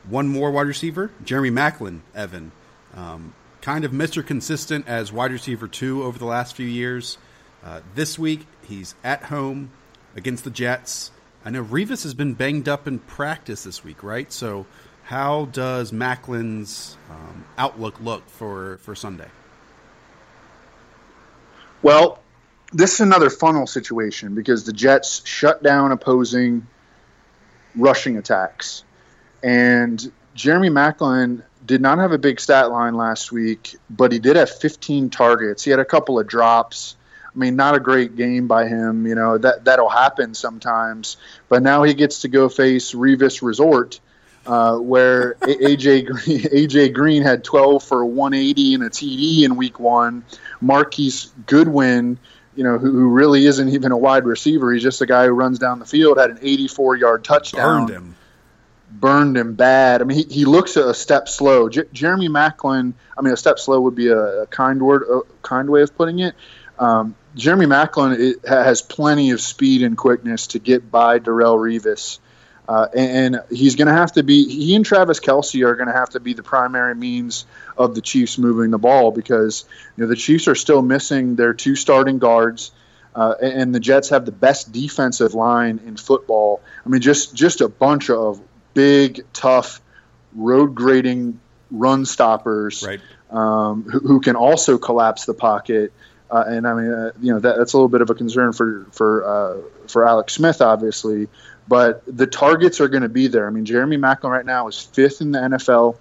one 0.09 0.29
more 0.29 0.51
wide 0.51 0.67
receiver, 0.67 1.11
Jeremy 1.25 1.51
Maclin, 1.51 2.01
Evan. 2.15 2.53
Um, 2.95 3.35
kind 3.61 3.85
of 3.85 3.93
Mr. 3.93 4.27
Consistent 4.27 4.87
as 4.89 5.13
wide 5.13 5.33
receiver 5.33 5.69
two 5.69 6.03
over 6.03 6.19
the 6.19 6.27
last 6.27 6.57
few 6.57 6.67
years. 6.67 7.17
Uh, 7.65 7.81
this 7.95 8.19
week, 8.19 8.47
he's 8.63 8.95
at 9.05 9.25
home 9.25 9.71
against 10.17 10.45
the 10.45 10.51
Jets. 10.51 11.11
I 11.45 11.51
know 11.51 11.65
Revis 11.65 12.03
has 12.05 12.15
been 12.15 12.35
banged 12.35 12.69
up 12.69 12.87
in 12.87 12.99
practice 13.01 13.65
this 13.65 13.83
week, 13.83 14.03
right? 14.03 14.33
So, 14.33 14.67
how 15.05 15.47
does 15.47 15.91
Maclin's 15.91 16.97
um, 17.11 17.45
outlook 17.59 18.01
look 18.01 18.29
for, 18.29 18.79
for 18.79 18.95
Sunday? 18.95 19.29
Well, 21.83 22.21
this 22.73 22.95
is 22.95 23.01
another 23.01 23.29
funnel 23.29 23.67
situation 23.67 24.35
because 24.35 24.65
the 24.65 24.73
Jets 24.73 25.27
shut 25.27 25.63
down 25.63 25.93
opposing 25.93 26.67
rushing 27.75 28.17
attacks. 28.17 28.85
And 29.43 30.13
Jeremy 30.35 30.71
Maclin 30.71 31.43
did 31.67 31.81
not 31.81 31.99
have 31.99 32.13
a 32.13 32.19
big 32.19 32.41
stat 32.41 32.71
line 32.71 32.95
last 32.95 33.33
week, 33.33 33.77
but 33.91 34.13
he 34.13 34.19
did 34.19 34.37
have 34.37 34.51
15 34.51 35.11
targets. 35.11 35.65
He 35.65 35.71
had 35.71 35.81
a 35.81 35.85
couple 35.85 36.19
of 36.19 36.27
drops. 36.27 36.97
I 37.35 37.39
mean, 37.39 37.57
not 37.57 37.75
a 37.75 37.81
great 37.81 38.17
game 38.17 38.47
by 38.47 38.69
him. 38.69 39.07
You 39.07 39.15
know 39.15 39.39
that 39.39 39.65
that'll 39.65 39.89
happen 39.89 40.35
sometimes. 40.35 41.17
But 41.49 41.63
now 41.63 41.83
he 41.83 41.95
gets 41.95 42.23
to 42.23 42.29
go 42.29 42.49
face 42.49 42.93
Revis 42.93 43.43
Resort, 43.43 44.01
uh, 44.47 44.77
where 44.77 45.35
AJ 45.35 46.07
Green, 46.25 46.41
AJ 46.69 46.93
Green 46.93 47.23
had 47.23 47.43
12 47.45 47.83
for 47.83 48.05
180 48.05 48.75
and 48.75 48.83
a 48.83 48.91
TD 48.91 49.45
in 49.45 49.57
Week 49.57 49.81
One. 49.81 50.25
Marquise 50.61 51.33
Goodwin, 51.47 52.19
you 52.55 52.65
know, 52.65 52.79
who, 52.79 52.93
who 52.93 53.09
really 53.09 53.47
isn't 53.47 53.71
even 53.71 53.93
a 53.93 53.99
wide 53.99 54.27
receiver. 54.27 54.73
He's 54.73 54.83
just 54.83 55.01
a 55.01 55.07
guy 55.07 55.27
who 55.27 55.33
runs 55.33 55.59
down 55.59 55.79
the 55.79 55.87
field. 55.87 56.19
Had 56.19 56.31
an 56.31 56.39
84 56.43 56.97
yard 56.97 57.25
touchdown. 57.25 57.87
Burned 57.87 57.91
him 57.91 58.17
burned 58.93 59.37
him 59.37 59.55
bad. 59.55 60.03
I 60.03 60.05
mean, 60.05 60.19
he, 60.19 60.25
he 60.25 60.45
looks 60.45 60.77
a 60.77 60.95
step 60.95 61.29
slow. 61.29 61.69
J- 61.69 61.85
Jeremy 61.93 62.29
Maclin, 62.29 62.93
I 63.17 63.23
mean, 63.23 63.33
a 63.33 63.37
step 63.37 63.59
slow 63.59 63.81
would 63.81 63.95
be 63.95 64.09
a, 64.09 64.43
a 64.43 64.47
kind 64.47 64.83
word, 64.83 65.05
a 65.11 65.21
kind 65.43 65.71
way 65.71 65.83
of 65.83 65.97
putting 65.97 66.19
it. 66.21 66.35
Um, 66.79 67.15
Jeremy 67.35 67.67
Maclin 67.67 68.47
has 68.47 68.83
plenty 68.83 69.31
of 69.31 69.41
speed 69.41 69.83
and 69.83 69.97
quickness 69.97 70.49
to 70.49 70.59
get 70.59 70.91
by 70.91 71.19
Darrelle 71.19 71.57
Revis. 71.57 72.19
Uh, 72.69 72.87
and, 72.95 73.35
and, 73.35 73.45
he's 73.51 73.75
going 73.75 73.89
to 73.89 73.95
have 73.95 74.13
to 74.13 74.23
be, 74.23 74.49
he 74.49 74.77
and 74.77 74.85
Travis 74.85 75.19
Kelce 75.19 75.67
are 75.67 75.75
going 75.75 75.89
to 75.89 75.93
have 75.93 76.11
to 76.11 76.21
be 76.21 76.33
the 76.33 76.45
primary 76.45 76.95
means 76.95 77.45
of 77.77 77.95
the 77.95 78.01
Chiefs 78.01 78.39
moving 78.39 78.71
the 78.71 78.79
ball 78.79 79.11
because 79.11 79.65
you 79.97 80.03
know 80.03 80.09
the 80.09 80.17
Chiefs 80.17 80.47
are 80.47 80.55
still 80.55 80.81
missing 80.81 81.35
their 81.35 81.55
two 81.55 81.75
starting 81.75 82.19
guards. 82.19 82.71
Uh, 83.15 83.35
and 83.43 83.75
the 83.75 83.81
Jets 83.81 84.09
have 84.09 84.25
the 84.25 84.33
best 84.33 84.73
defensive 84.73 85.35
line 85.35 85.81
in 85.85 85.97
football. 85.99 86.63
I 86.87 86.89
mean, 86.89 87.03
just 87.03 87.35
just 87.35 87.61
a 87.61 87.69
bunch 87.69 88.09
of 88.09 88.41
big, 88.73 89.23
tough, 89.35 89.83
road 90.35 90.75
grading 90.75 91.39
run 91.71 92.07
stoppers 92.07 92.83
right. 92.87 93.01
um, 93.31 93.83
who, 93.85 93.99
who, 93.99 94.21
can 94.21 94.37
also 94.37 94.79
collapse 94.79 95.27
the 95.27 95.35
pocket. 95.35 95.93
Uh, 96.33 96.45
and 96.47 96.67
I 96.67 96.73
mean, 96.73 96.91
uh, 96.91 97.11
you 97.21 97.35
know, 97.35 97.41
that, 97.41 97.59
that's 97.59 97.75
a 97.75 97.77
little 97.77 97.91
bit 97.91 98.01
of 98.01 98.09
a 98.09 98.15
concern 98.15 98.55
for 98.55 98.87
for 98.91 99.25
uh, 99.25 99.87
for 99.87 100.09
Alex 100.09 100.33
Smith, 100.33 100.63
obviously. 100.63 101.29
But 101.69 102.03
the 102.07 102.27
targets 102.27 102.81
are 102.81 102.89
going 102.89 103.03
to 103.03 103.11
be 103.11 103.27
there. 103.29 103.47
I 103.47 103.51
mean, 103.51 103.67
Jeremy 103.67 103.99
Maclin 103.99 104.31
right 104.31 104.47
now 104.47 104.67
is 104.67 104.81
fifth 104.81 105.21
in 105.21 105.33
the 105.33 105.39
NFL 105.39 105.99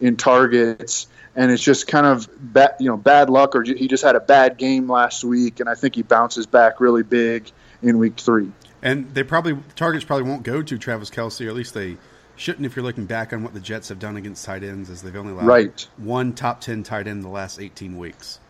in 0.00 0.16
targets, 0.16 1.06
and 1.36 1.52
it's 1.52 1.62
just 1.62 1.86
kind 1.86 2.06
of 2.06 2.28
bad, 2.40 2.74
you 2.80 2.88
know, 2.88 2.96
bad 2.96 3.30
luck, 3.30 3.54
or 3.54 3.62
he 3.62 3.86
just 3.86 4.02
had 4.02 4.16
a 4.16 4.20
bad 4.20 4.58
game 4.58 4.90
last 4.90 5.22
week, 5.22 5.60
and 5.60 5.68
I 5.68 5.76
think 5.76 5.94
he 5.94 6.02
bounces 6.02 6.46
back 6.46 6.80
really 6.80 7.04
big 7.04 7.50
in 7.80 7.98
week 7.98 8.16
three. 8.16 8.50
And 8.82 9.14
they 9.14 9.22
probably 9.22 9.58
targets 9.76 10.04
probably 10.04 10.28
won't 10.28 10.42
go 10.42 10.60
to 10.60 10.76
Travis 10.76 11.08
Kelce, 11.08 11.46
or 11.46 11.48
at 11.48 11.54
least 11.54 11.74
they 11.74 11.98
shouldn't 12.34 12.66
if 12.66 12.74
you're 12.74 12.84
looking 12.84 13.06
back 13.06 13.32
on 13.32 13.44
what 13.44 13.54
the 13.54 13.60
Jets 13.60 13.90
have 13.90 14.00
done 14.00 14.16
against 14.16 14.44
tight 14.44 14.64
ends, 14.64 14.90
as 14.90 15.02
they've 15.02 15.14
only 15.14 15.32
allowed 15.32 15.46
right. 15.46 15.88
one 15.98 16.32
top 16.32 16.60
ten 16.60 16.82
tight 16.82 17.06
end 17.06 17.18
in 17.18 17.22
the 17.22 17.28
last 17.28 17.60
18 17.60 17.96
weeks. 17.96 18.40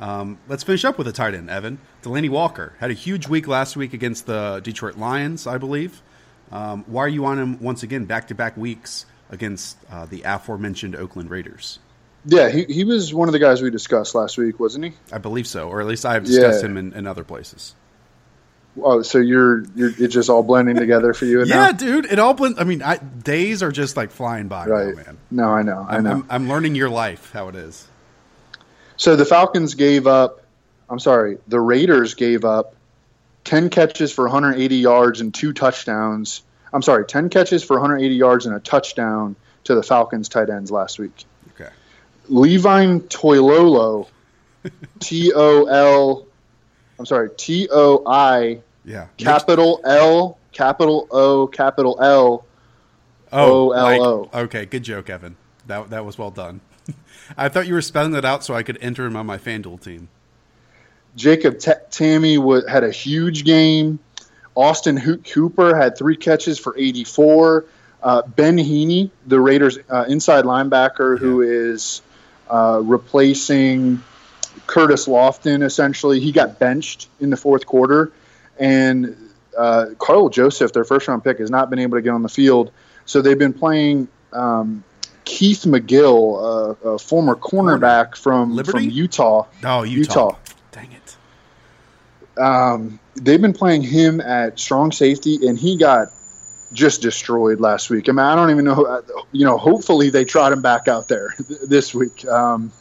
Um, 0.00 0.38
let's 0.48 0.62
finish 0.62 0.84
up 0.84 0.96
with 0.98 1.08
a 1.08 1.12
tight 1.12 1.34
end, 1.34 1.50
Evan. 1.50 1.78
Delanie 2.02 2.30
Walker 2.30 2.74
had 2.78 2.90
a 2.90 2.94
huge 2.94 3.28
week 3.28 3.48
last 3.48 3.76
week 3.76 3.92
against 3.92 4.26
the 4.26 4.60
Detroit 4.62 4.96
Lions, 4.96 5.46
I 5.46 5.58
believe. 5.58 6.02
Um, 6.52 6.84
why 6.86 7.02
are 7.02 7.08
you 7.08 7.26
on 7.26 7.38
him 7.38 7.60
once 7.60 7.82
again, 7.82 8.04
back 8.04 8.28
to 8.28 8.34
back 8.34 8.56
weeks 8.56 9.06
against 9.30 9.76
uh, 9.90 10.06
the 10.06 10.22
aforementioned 10.22 10.96
Oakland 10.96 11.30
Raiders? 11.30 11.78
Yeah, 12.24 12.48
he, 12.50 12.64
he 12.64 12.84
was 12.84 13.14
one 13.14 13.28
of 13.28 13.32
the 13.32 13.38
guys 13.38 13.62
we 13.62 13.70
discussed 13.70 14.14
last 14.14 14.38
week, 14.38 14.60
wasn't 14.60 14.86
he? 14.86 14.92
I 15.12 15.18
believe 15.18 15.46
so, 15.46 15.68
or 15.68 15.80
at 15.80 15.86
least 15.86 16.04
I've 16.04 16.24
discussed 16.24 16.62
yeah. 16.62 16.68
him 16.68 16.76
in, 16.76 16.92
in 16.92 17.06
other 17.06 17.24
places. 17.24 17.74
Oh, 18.80 19.02
so 19.02 19.18
you're 19.18 19.64
you're 19.74 19.90
it's 19.98 20.14
just 20.14 20.30
all 20.30 20.42
blending 20.42 20.76
together 20.76 21.12
for 21.12 21.24
you? 21.24 21.40
yeah, 21.40 21.54
now? 21.54 21.66
Yeah, 21.66 21.72
dude, 21.72 22.04
it 22.06 22.18
all 22.18 22.34
blends. 22.34 22.58
I 22.58 22.64
mean, 22.64 22.82
I, 22.82 22.98
days 22.98 23.62
are 23.62 23.72
just 23.72 23.96
like 23.96 24.10
flying 24.10 24.48
by, 24.48 24.66
right. 24.66 24.94
Now, 24.94 25.02
man. 25.02 25.18
No, 25.30 25.44
I 25.48 25.62
know, 25.62 25.86
I 25.88 26.00
know. 26.00 26.10
I'm, 26.10 26.26
I'm, 26.28 26.48
learning 26.48 26.74
your 26.74 26.90
life, 26.90 27.32
how 27.32 27.48
it 27.48 27.56
is. 27.56 27.88
So 28.98 29.16
the 29.16 29.24
Falcons 29.24 29.74
gave 29.74 30.06
up. 30.06 30.42
I'm 30.90 30.98
sorry, 30.98 31.38
the 31.48 31.60
Raiders 31.60 32.14
gave 32.14 32.44
up 32.44 32.74
ten 33.44 33.70
catches 33.70 34.12
for 34.12 34.24
180 34.24 34.76
yards 34.76 35.20
and 35.20 35.32
two 35.34 35.52
touchdowns. 35.52 36.42
I'm 36.72 36.82
sorry, 36.82 37.06
ten 37.06 37.30
catches 37.30 37.62
for 37.64 37.74
180 37.76 38.14
yards 38.14 38.44
and 38.46 38.54
a 38.54 38.60
touchdown 38.60 39.36
to 39.64 39.74
the 39.74 39.82
Falcons 39.82 40.28
tight 40.28 40.50
ends 40.50 40.70
last 40.70 40.98
week. 40.98 41.24
Okay. 41.54 41.70
Levine 42.28 43.00
Toilolo, 43.00 44.08
T 45.00 45.32
O 45.34 45.64
L, 45.64 46.26
I'm 46.98 47.06
sorry, 47.06 47.30
T 47.36 47.68
O 47.70 48.02
I, 48.06 48.60
Yeah. 48.84 49.06
capital 49.16 49.80
L, 49.84 50.38
capital 50.52 51.06
O, 51.10 51.46
capital 51.46 51.98
L. 52.02 52.44
Oh, 53.30 53.72
O-L-O. 53.72 54.20
like- 54.22 54.34
okay, 54.34 54.64
good 54.64 54.82
joke, 54.82 55.10
Evan. 55.10 55.36
That 55.66 55.90
that 55.90 56.04
was 56.06 56.16
well 56.16 56.30
done. 56.30 56.60
I 57.36 57.48
thought 57.48 57.66
you 57.66 57.74
were 57.74 57.82
spelling 57.82 58.12
that 58.12 58.24
out 58.24 58.44
so 58.44 58.54
I 58.54 58.62
could 58.62 58.78
enter 58.80 59.04
him 59.06 59.16
on 59.16 59.26
my 59.26 59.38
FanDuel 59.38 59.82
team. 59.82 60.08
Jacob 61.16 61.58
T- 61.58 61.72
Tammy 61.90 62.38
wa 62.38 62.60
had 62.68 62.84
a 62.84 62.90
huge 62.90 63.44
game. 63.44 63.98
Austin 64.54 64.96
Ho- 64.96 65.18
Cooper 65.18 65.76
had 65.76 65.96
three 65.96 66.16
catches 66.16 66.58
for 66.58 66.76
84. 66.76 67.64
Uh, 68.02 68.22
ben 68.22 68.56
Heaney, 68.56 69.10
the 69.26 69.40
Raiders' 69.40 69.78
uh, 69.90 70.04
inside 70.08 70.44
linebacker, 70.44 71.18
who 71.18 71.42
is 71.42 72.02
uh, 72.48 72.80
replacing 72.84 74.02
Curtis 74.66 75.06
Lofton, 75.06 75.62
essentially, 75.64 76.20
he 76.20 76.32
got 76.32 76.58
benched 76.58 77.08
in 77.20 77.30
the 77.30 77.36
fourth 77.36 77.66
quarter. 77.66 78.12
And 78.58 79.16
uh, 79.56 79.86
Karl 79.98 80.28
Joseph, 80.28 80.72
their 80.72 80.84
first 80.84 81.08
round 81.08 81.24
pick, 81.24 81.38
has 81.38 81.50
not 81.50 81.70
been 81.70 81.78
able 81.78 81.96
to 81.96 82.02
get 82.02 82.10
on 82.10 82.22
the 82.22 82.28
field. 82.28 82.70
So 83.06 83.22
they've 83.22 83.38
been 83.38 83.52
playing 83.52 84.08
um, 84.32 84.84
Keith 85.28 85.64
McGill, 85.64 86.74
uh, 86.84 86.88
a 86.92 86.98
former 86.98 87.36
cornerback 87.36 88.16
from, 88.16 88.56
Liberty? 88.56 88.86
from 88.86 88.90
Utah. 88.90 89.46
Oh, 89.62 89.82
Utah. 89.82 90.30
Utah. 90.30 90.38
Dang 90.72 90.90
it. 90.92 92.40
um, 92.42 92.98
they've 93.14 93.40
been 93.40 93.52
playing 93.52 93.82
him 93.82 94.22
at 94.22 94.58
strong 94.58 94.90
safety, 94.90 95.46
and 95.46 95.58
he 95.58 95.76
got 95.76 96.08
just 96.72 97.02
destroyed 97.02 97.60
last 97.60 97.90
week. 97.90 98.08
I 98.08 98.12
mean, 98.12 98.20
I 98.20 98.34
don't 98.34 98.50
even 98.50 98.64
know. 98.64 99.02
You 99.32 99.44
know, 99.44 99.58
hopefully 99.58 100.08
they 100.08 100.24
trot 100.24 100.50
him 100.50 100.62
back 100.62 100.88
out 100.88 101.08
there 101.08 101.34
this 101.68 101.94
week. 101.94 102.26
Um, 102.26 102.72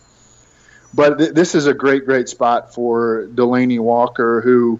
but 0.93 1.17
th- 1.17 1.31
this 1.33 1.53
is 1.53 1.67
a 1.67 1.73
great, 1.73 2.05
great 2.05 2.29
spot 2.29 2.73
for 2.73 3.27
Delanie 3.35 3.79
Walker, 3.79 4.39
who 4.41 4.79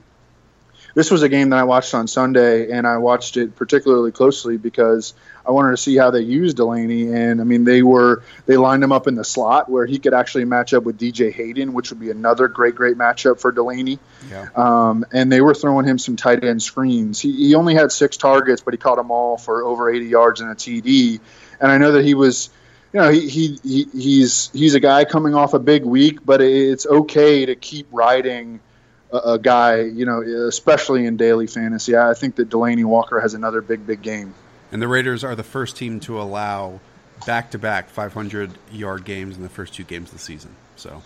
this 0.98 1.12
was 1.12 1.22
a 1.22 1.30
game 1.30 1.52
that 1.52 1.60
I 1.60 1.64
watched 1.64 1.94
on 1.94 2.08
Sunday, 2.08 2.72
and 2.72 2.88
I 2.88 2.98
watched 2.98 3.38
it 3.38 3.56
particularly 3.56 4.12
closely 4.12 4.58
because 4.58 5.14
I 5.46 5.52
wanted 5.52 5.70
to 5.70 5.78
see 5.78 5.96
how 5.96 6.10
they 6.10 6.22
used 6.22 6.58
Delanie. 6.58 7.14
And 7.14 7.40
I 7.40 7.44
mean, 7.44 7.66
they 7.66 7.84
were 7.84 8.24
they 8.48 8.58
lined 8.58 8.84
him 8.84 8.92
up 8.92 9.06
in 9.06 9.14
the 9.14 9.24
slot 9.24 9.70
where 9.70 9.86
he 9.86 10.00
could 10.00 10.16
actually 10.16 10.46
match 10.46 10.74
up 10.74 10.86
with 10.86 11.00
DJ 11.00 11.32
Hayden, 11.32 11.74
which 11.74 11.92
would 11.92 12.00
be 12.00 12.10
another 12.10 12.48
great, 12.48 12.74
great 12.74 12.98
matchup 12.98 13.40
for 13.40 13.54
Delanie. 13.54 14.00
Yeah. 14.32 14.48
Um, 14.56 15.06
and 15.14 15.32
they 15.32 15.40
were 15.40 15.54
throwing 15.54 15.86
him 15.86 16.00
some 16.00 16.16
tight 16.16 16.44
end 16.44 16.64
screens. 16.64 17.20
He, 17.20 17.32
he 17.32 17.54
only 17.54 17.76
had 17.76 17.92
six 17.92 18.18
targets, 18.18 18.64
but 18.64 18.74
he 18.74 18.80
caught 18.80 18.98
them 18.98 19.12
all 19.12 19.38
for 19.38 19.64
over 19.64 19.92
80 19.92 20.08
yards 20.08 20.42
and 20.42 20.50
a 20.50 20.56
TD. 20.56 21.20
And 21.62 21.72
I 21.72 21.78
know 21.78 21.92
that 21.92 22.06
he 22.06 22.16
was, 22.16 22.50
you 22.92 23.02
know, 23.02 23.12
he, 23.12 23.30
he, 23.30 23.60
he 23.62 23.84
he's 23.94 24.50
he's 24.52 24.74
a 24.74 24.80
guy 24.80 25.06
coming 25.06 25.36
off 25.36 25.54
a 25.54 25.60
big 25.60 25.86
week, 25.86 26.26
but 26.26 26.42
it's 26.42 26.88
okay 26.88 27.46
to 27.46 27.56
keep 27.56 27.86
riding 27.92 28.62
a, 29.12 29.18
a 29.18 29.40
guy, 29.40 29.82
you 29.82 30.06
know, 30.06 30.22
especially 30.22 31.06
in 31.06 31.18
daily 31.18 31.48
fantasy. 31.48 31.96
I 31.96 32.14
think 32.14 32.36
that 32.36 32.50
Delanie 32.50 32.86
Walker 32.86 33.20
has 33.20 33.34
another 33.34 33.62
big, 33.62 33.86
big 33.86 34.02
game. 34.02 34.34
And 34.72 34.82
the 34.82 34.88
Raiders 34.88 35.24
are 35.24 35.36
the 35.36 35.44
first 35.44 35.78
team 35.78 36.00
to 36.02 36.22
allow 36.22 36.80
back-to-back 37.26 37.94
500-yard 37.94 39.06
games 39.06 39.38
in 39.38 39.44
the 39.44 39.50
first 39.50 39.74
two 39.74 39.84
games 39.84 40.10
of 40.10 40.18
the 40.18 40.24
season. 40.24 40.56
So, 40.76 41.02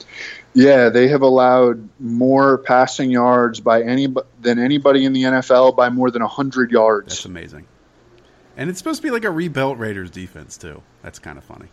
Yeah, 0.53 0.89
they 0.89 1.07
have 1.07 1.21
allowed 1.21 1.87
more 1.99 2.57
passing 2.57 3.09
yards 3.09 3.61
by 3.61 3.83
any 3.83 4.13
than 4.41 4.59
anybody 4.59 5.05
in 5.05 5.13
the 5.13 5.23
NFL 5.23 5.77
by 5.77 5.89
more 5.89 6.11
than 6.11 6.21
100 6.21 6.71
yards. 6.71 7.07
that's 7.07 7.25
amazing. 7.25 7.65
And 8.57 8.69
it's 8.69 8.79
supposed 8.79 9.01
to 9.01 9.03
be 9.07 9.11
like 9.11 9.23
a 9.23 9.31
rebuilt 9.31 9.77
Raiders 9.77 10.11
defense 10.11 10.57
too. 10.57 10.83
That's 11.01 11.19
kind 11.19 11.37
of 11.37 11.43
funny. 11.45 11.67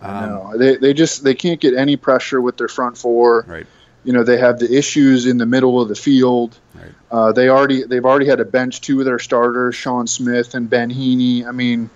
I 0.00 0.26
know. 0.26 0.50
Um, 0.52 0.58
they, 0.58 0.76
they 0.76 0.94
just 0.94 1.22
they 1.22 1.34
can't 1.34 1.60
get 1.60 1.74
any 1.74 1.96
pressure 1.96 2.40
with 2.40 2.56
their 2.56 2.68
front 2.68 2.96
four. 2.96 3.44
Right. 3.46 3.66
You 4.04 4.12
know 4.12 4.24
they 4.24 4.38
have 4.38 4.58
the 4.58 4.76
issues 4.76 5.26
in 5.26 5.38
the 5.38 5.46
middle 5.46 5.80
of 5.80 5.88
the 5.88 5.94
field. 5.94 6.58
Right. 6.74 6.92
Uh, 7.10 7.32
they 7.32 7.48
already 7.48 7.84
they've 7.84 8.04
already 8.04 8.26
had 8.26 8.38
to 8.38 8.44
bench 8.44 8.80
two 8.80 8.98
of 8.98 9.04
their 9.04 9.18
starters, 9.18 9.74
Sean 9.74 10.06
Smith 10.06 10.54
and 10.54 10.68
Ben 10.68 10.90
Heaney. 10.90 11.46
I 11.46 11.52
mean, 11.52 11.90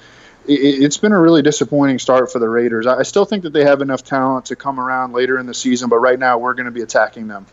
it, 0.46 0.52
it's 0.52 0.98
been 0.98 1.12
a 1.12 1.20
really 1.20 1.42
disappointing 1.42 1.98
start 1.98 2.30
for 2.30 2.38
the 2.38 2.48
Raiders. 2.48 2.86
I, 2.86 2.98
I 2.98 3.02
still 3.02 3.24
think 3.24 3.42
that 3.42 3.52
they 3.52 3.64
have 3.64 3.80
enough 3.80 4.04
talent 4.04 4.46
to 4.46 4.56
come 4.56 4.78
around 4.78 5.12
later 5.12 5.38
in 5.38 5.46
the 5.46 5.54
season, 5.54 5.88
but 5.88 5.98
right 5.98 6.18
now 6.18 6.38
we're 6.38 6.54
going 6.54 6.66
to 6.66 6.72
be 6.72 6.82
attacking 6.82 7.28
them. 7.28 7.46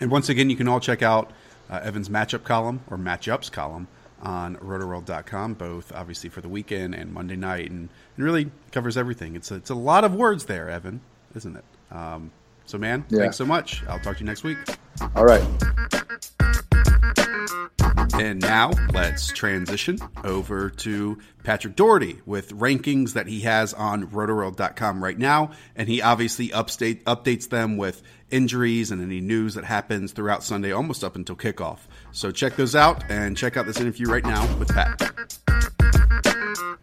And 0.00 0.10
once 0.10 0.28
again, 0.28 0.50
you 0.50 0.56
can 0.56 0.66
all 0.66 0.80
check 0.80 1.02
out 1.02 1.30
uh, 1.68 1.80
Evan's 1.82 2.08
matchup 2.08 2.44
column 2.44 2.80
or 2.90 2.96
matchups 2.96 3.52
column 3.52 3.86
on 4.22 4.56
rotoworld.com, 4.56 5.54
both 5.54 5.92
obviously 5.92 6.30
for 6.30 6.40
the 6.40 6.48
weekend 6.48 6.94
and 6.94 7.12
Monday 7.12 7.36
night, 7.36 7.70
and, 7.70 7.88
and 8.16 8.24
really 8.24 8.50
covers 8.72 8.96
everything. 8.96 9.36
It's 9.36 9.50
a, 9.50 9.56
it's 9.56 9.70
a 9.70 9.74
lot 9.74 10.04
of 10.04 10.14
words 10.14 10.44
there, 10.46 10.68
Evan, 10.68 11.00
isn't 11.34 11.56
it? 11.56 11.64
Um, 11.90 12.30
so, 12.70 12.78
man, 12.78 13.04
Yeah. 13.08 13.20
thanks 13.20 13.36
so 13.36 13.44
much. 13.44 13.82
I'll 13.88 13.98
talk 13.98 14.16
to 14.16 14.20
you 14.20 14.26
next 14.26 14.44
week. 14.44 14.58
All 15.16 15.24
right. 15.24 15.42
And 18.14 18.40
now 18.40 18.70
let's 18.92 19.28
transition 19.32 19.98
over 20.24 20.68
to 20.70 21.18
Patrick 21.42 21.74
Doherty 21.74 22.20
with 22.26 22.52
rankings 22.52 23.14
that 23.14 23.26
he 23.26 23.40
has 23.40 23.72
on 23.72 24.08
rotoworld.com 24.08 25.02
right 25.02 25.18
now. 25.18 25.52
And 25.74 25.88
he 25.88 26.02
obviously 26.02 26.52
upstate, 26.52 27.02
updates 27.06 27.48
them 27.48 27.78
with 27.78 28.02
injuries 28.30 28.90
and 28.90 29.00
any 29.02 29.20
news 29.20 29.54
that 29.54 29.64
happens 29.64 30.12
throughout 30.12 30.44
Sunday, 30.44 30.70
almost 30.70 31.02
up 31.02 31.16
until 31.16 31.34
kickoff. 31.34 31.78
So 32.12 32.30
check 32.30 32.56
those 32.56 32.76
out 32.76 33.10
and 33.10 33.36
check 33.38 33.56
out 33.56 33.64
this 33.66 33.80
interview 33.80 34.06
right 34.08 34.24
now 34.24 34.46
with 34.58 34.68
Pat. 34.68 35.00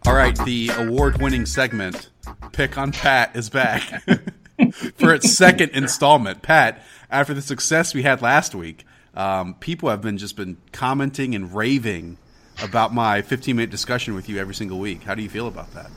All 0.06 0.14
right, 0.14 0.36
the 0.44 0.70
award 0.76 1.20
winning 1.22 1.46
segment, 1.46 2.10
Pick 2.52 2.76
on 2.78 2.90
Pat, 2.92 3.36
is 3.36 3.48
back 3.48 4.02
for 5.08 5.14
its 5.14 5.32
second 5.36 5.70
installment. 5.70 6.42
Pat, 6.42 6.82
after 7.10 7.34
the 7.34 7.42
success 7.42 7.94
we 7.94 8.02
had 8.02 8.22
last 8.22 8.54
week, 8.54 8.84
um, 9.14 9.54
people 9.54 9.88
have 9.88 10.00
been 10.02 10.18
just 10.18 10.36
been 10.36 10.56
commenting 10.72 11.34
and 11.34 11.54
raving 11.54 12.18
about 12.62 12.92
my 12.92 13.22
15 13.22 13.56
minute 13.56 13.70
discussion 13.70 14.14
with 14.14 14.28
you 14.28 14.38
every 14.38 14.54
single 14.54 14.78
week. 14.78 15.02
How 15.02 15.14
do 15.14 15.22
you 15.22 15.28
feel 15.28 15.48
about 15.48 15.72
that? 15.74 15.90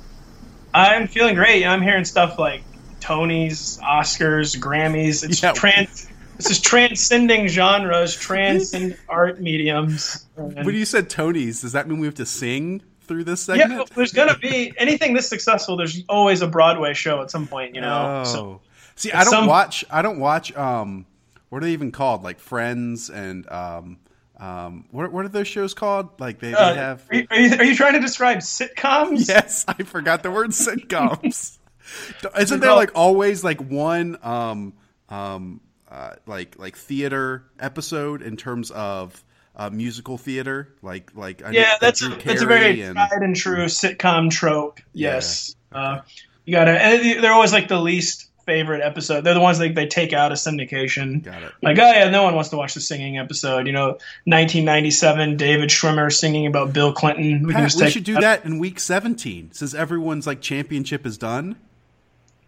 I'm 0.73 1.07
feeling 1.07 1.35
great. 1.35 1.65
I'm 1.65 1.81
hearing 1.81 2.05
stuff 2.05 2.39
like 2.39 2.63
Tonys, 2.99 3.79
Oscars, 3.81 4.57
Grammys. 4.57 5.23
It's 5.23 5.41
Yeah. 5.41 5.51
trans. 5.53 6.07
This 6.37 6.49
is 6.49 6.59
transcending 6.59 7.47
genres, 7.47 8.15
transcending 8.15 8.97
art 9.09 9.41
mediums. 9.41 10.25
When 10.35 10.73
you 10.73 10.85
said 10.85 11.09
Tony's, 11.09 11.61
does 11.61 11.73
that 11.73 11.87
mean 11.87 11.99
we 11.99 12.07
have 12.07 12.15
to 12.15 12.25
sing 12.25 12.81
through 13.01 13.25
this 13.25 13.47
yeah, 13.47 13.55
segment? 13.57 13.73
well, 13.79 13.87
there's 13.95 14.13
gonna 14.13 14.37
be 14.37 14.73
anything 14.77 15.13
this 15.13 15.27
successful. 15.27 15.77
There's 15.77 16.03
always 16.09 16.41
a 16.41 16.47
Broadway 16.47 16.93
show 16.93 17.21
at 17.21 17.29
some 17.29 17.45
point, 17.45 17.75
you 17.75 17.81
know. 17.81 18.21
Oh. 18.21 18.23
So 18.23 18.61
See, 18.95 19.11
I 19.11 19.23
don't 19.23 19.31
some- 19.31 19.47
watch. 19.47 19.85
I 19.89 20.01
don't 20.01 20.19
watch. 20.19 20.55
Um, 20.55 21.05
what 21.49 21.61
are 21.63 21.65
they 21.65 21.73
even 21.73 21.91
called? 21.91 22.23
Like 22.23 22.39
Friends 22.39 23.09
and 23.09 23.49
um, 23.51 23.97
um, 24.37 24.85
what 24.91 25.11
what 25.11 25.25
are 25.25 25.29
those 25.29 25.47
shows 25.47 25.73
called? 25.73 26.19
Like 26.19 26.39
they, 26.39 26.51
they 26.51 26.57
uh, 26.57 26.73
have. 26.73 27.05
are, 27.09 27.15
you, 27.15 27.27
are, 27.29 27.63
you, 27.63 27.75
trying 27.75 27.93
to 27.93 27.99
describe 27.99 28.39
sitcoms? 28.39 29.27
Yes, 29.27 29.65
I 29.67 29.83
forgot 29.83 30.23
the 30.23 30.31
word 30.31 30.49
sitcoms. 30.51 31.57
Isn't 32.39 32.59
there 32.59 32.73
like 32.73 32.91
always 32.95 33.43
like 33.43 33.59
one 33.61 34.17
um 34.23 34.73
um 35.09 35.61
uh, 35.89 36.13
like 36.25 36.57
like 36.57 36.77
theater 36.77 37.43
episode 37.59 38.21
in 38.21 38.37
terms 38.37 38.71
of 38.71 39.23
uh, 39.55 39.69
musical 39.69 40.17
theater? 40.17 40.73
Like 40.81 41.11
like 41.15 41.43
I 41.43 41.51
know 41.51 41.59
Yeah, 41.59 41.75
that's 41.81 42.01
a, 42.01 42.09
that's 42.09 42.41
a 42.41 42.45
very 42.45 42.81
and- 42.81 42.95
tried 42.95 43.21
and 43.21 43.35
true 43.35 43.65
sitcom 43.65 44.31
trope. 44.31 44.79
Yes, 44.93 45.55
uh, 45.71 45.99
you 46.45 46.53
gotta. 46.53 46.71
And 46.81 47.23
they're 47.23 47.33
always 47.33 47.51
like 47.51 47.67
the 47.67 47.79
least 47.79 48.30
favorite 48.45 48.81
episode. 48.81 49.23
They're 49.23 49.33
the 49.33 49.39
ones 49.39 49.59
that 49.59 49.75
they 49.75 49.87
take 49.87 50.13
out 50.13 50.31
of 50.31 50.37
syndication. 50.37 51.23
Got 51.23 51.43
it. 51.43 51.51
Like, 51.61 51.77
oh 51.79 51.91
yeah, 51.91 52.09
no 52.09 52.23
one 52.23 52.35
wants 52.35 52.49
to 52.49 52.57
watch 52.57 52.73
the 52.73 52.81
singing 52.81 53.17
episode. 53.17 53.67
You 53.67 53.73
know, 53.73 53.87
1997, 54.25 55.37
David 55.37 55.69
Schwimmer 55.69 56.11
singing 56.11 56.47
about 56.47 56.73
Bill 56.73 56.93
Clinton. 56.93 57.45
We 57.47 57.53
Pat, 57.53 57.73
we 57.75 57.89
should 57.89 58.03
do 58.03 58.19
that 58.19 58.45
in 58.45 58.59
week 58.59 58.79
17 58.79 59.51
since 59.53 59.73
everyone's 59.73 60.27
like 60.27 60.41
championship 60.41 61.05
is 61.05 61.17
done. 61.17 61.55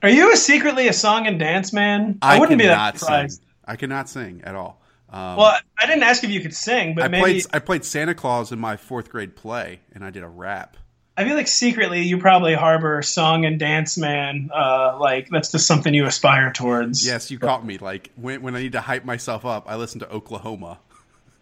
Are 0.01 0.10
you 0.10 0.36
secretly 0.36 0.89
a 0.89 0.93
song 0.93 1.27
and 1.27 1.39
dance 1.39 1.71
man? 1.71 2.19
I, 2.21 2.38
wouldn't 2.38 2.60
be 2.60 2.65
that 2.65 2.99
surprised. 2.99 3.38
sing. 3.38 3.47
I 3.65 3.75
cannot 3.77 4.10
sing 4.10 4.41
at 4.43 4.53
all. 4.53 4.82
Um, 5.10 5.38
Well, 5.38 5.58
I 5.79 5.86
didn't 5.86 6.03
ask 6.03 6.23
if 6.23 6.29
you 6.29 6.41
could 6.41 6.53
sing, 6.53 6.95
but 6.95 7.06
I 7.06 7.08
maybe 7.08 7.21
played 7.21 7.45
I 7.53 7.60
played 7.60 7.86
Santa 7.86 8.13
Claus 8.13 8.51
in 8.51 8.60
my 8.60 8.75
fourth 8.75 9.10
grade 9.10 9.36
play, 9.36 9.79
and 9.93 10.03
I 10.03 10.10
did 10.10 10.23
a 10.23 10.27
rap. 10.27 10.75
I 11.15 11.26
feel 11.26 11.36
like 11.36 11.47
secretly 11.47 12.02
you 12.02 12.17
probably 12.17 12.56
harbor 12.56 13.02
song 13.04 13.45
and 13.45 13.60
dance 13.60 13.97
man. 13.97 14.49
Uh, 14.54 14.97
like 14.99 15.30
that's 15.30 15.52
just 15.52 15.67
something 15.67 15.93
you 15.93 16.06
aspire 16.06 16.52
towards. 16.52 17.06
Yes, 17.06 17.30
you 17.30 17.38
caught 17.38 17.65
me. 17.65 17.78
Like 17.78 18.10
when 18.15 18.41
when 18.41 18.56
I 18.56 18.62
need 18.62 18.71
to 18.71 18.82
hype 18.82 19.06
myself 19.06 19.45
up, 19.45 19.69
I 19.69 19.76
listen 19.76 19.99
to 19.99 20.10
Oklahoma. 20.10 20.80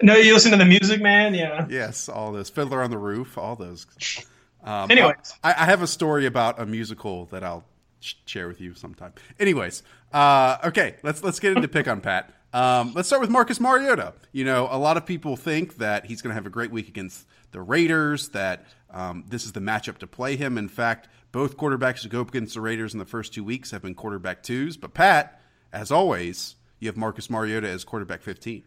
No, 0.01 0.15
you 0.15 0.33
listen 0.33 0.51
to 0.51 0.57
the 0.57 0.65
Music 0.65 1.01
Man. 1.01 1.33
Yeah. 1.33 1.67
Yes, 1.69 2.09
all 2.09 2.31
those 2.31 2.49
Fiddler 2.49 2.81
on 2.81 2.89
the 2.89 2.97
Roof, 2.97 3.37
all 3.37 3.55
those. 3.55 3.85
Um, 4.63 4.91
Anyways. 4.91 5.33
I, 5.43 5.51
I 5.51 5.65
have 5.65 5.81
a 5.81 5.87
story 5.87 6.25
about 6.25 6.59
a 6.59 6.65
musical 6.65 7.25
that 7.25 7.43
I'll 7.43 7.63
share 8.25 8.47
with 8.47 8.59
you 8.59 8.73
sometime. 8.73 9.13
Anyways, 9.39 9.83
uh, 10.11 10.57
okay, 10.65 10.95
let's 11.03 11.23
let's 11.23 11.39
get 11.39 11.55
into 11.55 11.67
pick 11.67 11.87
on 11.87 12.01
Pat. 12.01 12.33
Um, 12.53 12.93
let's 12.93 13.07
start 13.07 13.21
with 13.21 13.29
Marcus 13.29 13.59
Mariota. 13.59 14.13
You 14.33 14.43
know, 14.43 14.67
a 14.69 14.77
lot 14.77 14.97
of 14.97 15.05
people 15.05 15.37
think 15.37 15.77
that 15.77 16.05
he's 16.05 16.21
going 16.21 16.31
to 16.31 16.35
have 16.35 16.45
a 16.45 16.49
great 16.49 16.71
week 16.71 16.89
against 16.89 17.25
the 17.51 17.61
Raiders, 17.61 18.29
that 18.29 18.65
um, 18.89 19.25
this 19.27 19.45
is 19.45 19.51
the 19.51 19.59
matchup 19.59 19.97
to 19.99 20.07
play 20.07 20.35
him. 20.35 20.57
In 20.57 20.67
fact, 20.67 21.07
both 21.31 21.57
quarterbacks 21.57 22.03
who 22.03 22.09
go 22.09 22.21
up 22.21 22.29
against 22.29 22.53
the 22.53 22.61
Raiders 22.61 22.93
in 22.93 22.99
the 22.99 23.05
first 23.05 23.33
two 23.33 23.43
weeks 23.43 23.71
have 23.71 23.81
been 23.81 23.95
quarterback 23.95 24.43
twos. 24.43 24.77
But, 24.77 24.93
Pat, 24.93 25.41
as 25.71 25.91
always, 25.91 26.55
you 26.79 26.87
have 26.87 26.97
Marcus 26.97 27.29
Mariota 27.29 27.69
as 27.69 27.83
quarterback 27.83 28.21
15. 28.21 28.63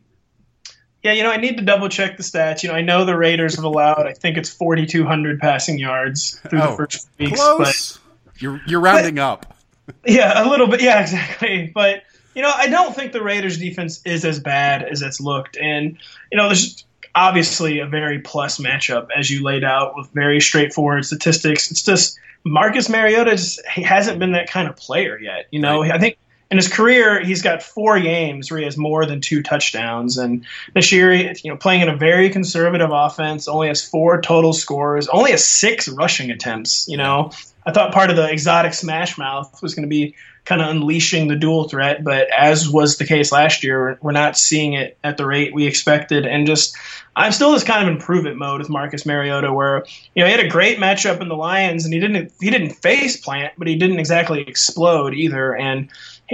Yeah, 1.02 1.12
you 1.12 1.22
know, 1.22 1.30
I 1.30 1.36
need 1.36 1.58
to 1.58 1.62
double 1.62 1.90
check 1.90 2.16
the 2.16 2.22
stats. 2.22 2.62
You 2.62 2.70
know, 2.70 2.74
I 2.74 2.80
know 2.80 3.04
the 3.04 3.16
Raiders 3.16 3.56
have 3.56 3.64
allowed, 3.64 4.06
I 4.06 4.14
think 4.14 4.38
it's 4.38 4.48
4,200 4.48 5.38
passing 5.38 5.78
yards 5.78 6.40
through 6.48 6.62
oh, 6.62 6.70
the 6.70 6.76
first 6.76 7.08
weeks. 7.18 7.38
Close. 7.38 7.98
But, 8.24 8.42
you're, 8.42 8.60
you're 8.66 8.80
rounding 8.80 9.16
but, 9.16 9.22
up. 9.22 9.56
yeah, 10.06 10.42
a 10.42 10.48
little 10.48 10.66
bit. 10.66 10.80
Yeah, 10.80 11.02
exactly. 11.02 11.70
But, 11.74 12.04
you 12.34 12.40
know, 12.40 12.50
I 12.54 12.68
don't 12.68 12.96
think 12.96 13.12
the 13.12 13.22
Raiders 13.22 13.58
defense 13.58 14.00
is 14.06 14.24
as 14.24 14.40
bad 14.40 14.82
as 14.82 15.02
it's 15.02 15.20
looked. 15.20 15.58
And, 15.58 15.98
you 16.32 16.38
know, 16.38 16.46
there's 16.46 16.86
obviously 17.14 17.78
a 17.80 17.86
very 17.86 18.18
plus 18.18 18.58
matchup 18.58 19.08
as 19.16 19.30
you 19.30 19.42
laid 19.42 19.64
out 19.64 19.96
with 19.96 20.08
very 20.10 20.40
straightforward 20.40 21.04
statistics. 21.04 21.70
It's 21.70 21.82
just 21.82 22.18
Marcus 22.44 22.88
Mariota 22.88 23.32
just 23.32 23.60
he 23.74 23.82
hasn't 23.82 24.18
been 24.18 24.32
that 24.32 24.50
kind 24.50 24.68
of 24.68 24.76
player 24.76 25.18
yet. 25.18 25.46
You 25.50 25.60
know, 25.60 25.82
right. 25.82 25.92
I 25.92 25.98
think 25.98 26.18
in 26.50 26.58
his 26.58 26.68
career, 26.68 27.24
he's 27.24 27.42
got 27.42 27.62
four 27.62 27.98
games 27.98 28.50
where 28.50 28.58
he 28.58 28.64
has 28.64 28.76
more 28.76 29.06
than 29.06 29.20
two 29.20 29.42
touchdowns. 29.42 30.18
And 30.18 30.44
this 30.74 30.92
year, 30.92 31.12
you 31.12 31.34
know, 31.46 31.56
playing 31.56 31.80
in 31.80 31.88
a 31.88 31.96
very 31.96 32.30
conservative 32.30 32.90
offense, 32.92 33.48
only 33.48 33.68
has 33.68 33.82
four 33.82 34.20
total 34.20 34.52
scores, 34.52 35.08
only 35.08 35.30
has 35.30 35.44
six 35.44 35.88
rushing 35.88 36.30
attempts. 36.30 36.86
You 36.86 36.98
know, 36.98 37.30
I 37.66 37.72
thought 37.72 37.92
part 37.92 38.10
of 38.10 38.16
the 38.16 38.30
exotic 38.30 38.74
smash 38.74 39.16
mouth 39.16 39.62
was 39.62 39.74
going 39.74 39.84
to 39.84 39.88
be 39.88 40.14
kind 40.44 40.60
of 40.60 40.68
unleashing 40.68 41.28
the 41.28 41.36
dual 41.36 41.68
threat, 41.68 42.04
but 42.04 42.28
as 42.30 42.68
was 42.68 42.98
the 42.98 43.06
case 43.06 43.32
last 43.32 43.64
year, 43.64 43.98
we're 44.02 44.12
not 44.12 44.36
seeing 44.36 44.74
it 44.74 44.98
at 45.02 45.16
the 45.16 45.26
rate 45.26 45.54
we 45.54 45.66
expected. 45.66 46.26
And 46.26 46.46
just, 46.46 46.76
I'm 47.16 47.32
still 47.32 47.52
this 47.52 47.64
kind 47.64 47.88
of 47.88 47.92
improvement 47.92 48.36
mode 48.36 48.60
with 48.60 48.68
Marcus 48.68 49.06
Mariota, 49.06 49.52
where 49.52 49.84
you 50.14 50.22
know 50.22 50.26
he 50.26 50.32
had 50.32 50.44
a 50.44 50.48
great 50.48 50.78
matchup 50.78 51.20
in 51.20 51.28
the 51.28 51.36
Lions, 51.36 51.84
and 51.84 51.94
he 51.94 52.00
didn't 52.00 52.32
he 52.40 52.50
didn't 52.50 52.70
face 52.70 53.16
plant, 53.16 53.54
but 53.56 53.68
he 53.68 53.76
didn't 53.76 53.98
exactly 53.98 54.42
explode 54.42 55.14
either. 55.14 55.56
And 55.56 55.88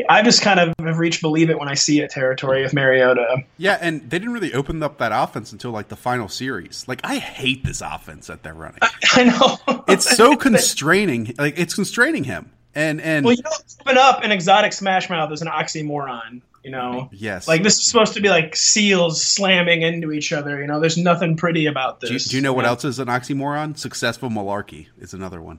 I 0.08 0.22
just 0.22 0.42
kind 0.42 0.58
of 0.58 0.74
have 0.80 0.98
reached 0.98 1.20
believe 1.20 1.50
it 1.50 1.58
when 1.58 1.68
I 1.68 1.74
see 1.74 2.00
it 2.00 2.10
territory 2.10 2.62
with 2.62 2.72
Mariota. 2.72 3.44
Yeah, 3.58 3.78
and 3.80 4.02
they 4.02 4.18
didn't 4.18 4.32
really 4.32 4.54
open 4.54 4.82
up 4.82 4.98
that 4.98 5.12
offense 5.12 5.52
until 5.52 5.70
like 5.70 5.88
the 5.88 5.96
final 5.96 6.28
series. 6.28 6.84
Like 6.88 7.00
I 7.04 7.18
hate 7.18 7.64
this 7.64 7.80
offense 7.80 8.26
that 8.28 8.42
they're 8.42 8.54
running. 8.54 8.78
I, 8.82 8.90
I 9.12 9.24
know 9.24 9.84
it's 9.86 10.16
so 10.16 10.34
constraining. 10.36 11.34
Like 11.38 11.58
it's 11.58 11.74
constraining 11.74 12.24
him. 12.24 12.50
And 12.74 13.00
and 13.00 13.24
well, 13.24 13.34
you 13.34 13.42
know, 13.42 13.50
open 13.80 13.98
up 13.98 14.22
an 14.22 14.30
exotic 14.32 14.72
smash 14.72 15.10
mouth 15.10 15.32
is 15.32 15.42
an 15.42 15.48
oxymoron. 15.48 16.42
You 16.62 16.70
know, 16.70 17.08
yes. 17.12 17.48
Like 17.48 17.62
this 17.62 17.78
is 17.78 17.86
supposed 17.86 18.12
to 18.14 18.20
be 18.20 18.28
like 18.28 18.54
seals 18.54 19.24
slamming 19.24 19.82
into 19.82 20.12
each 20.12 20.32
other. 20.32 20.60
You 20.60 20.66
know, 20.66 20.78
there's 20.78 20.98
nothing 20.98 21.36
pretty 21.36 21.66
about 21.66 22.00
this. 22.00 22.08
Do 22.08 22.14
you, 22.14 22.20
do 22.20 22.36
you 22.36 22.42
know 22.42 22.52
what 22.52 22.66
else 22.66 22.84
is 22.84 22.98
an 22.98 23.08
oxymoron? 23.08 23.78
Successful 23.78 24.28
malarkey 24.28 24.88
is 24.98 25.14
another 25.14 25.40
one. 25.40 25.58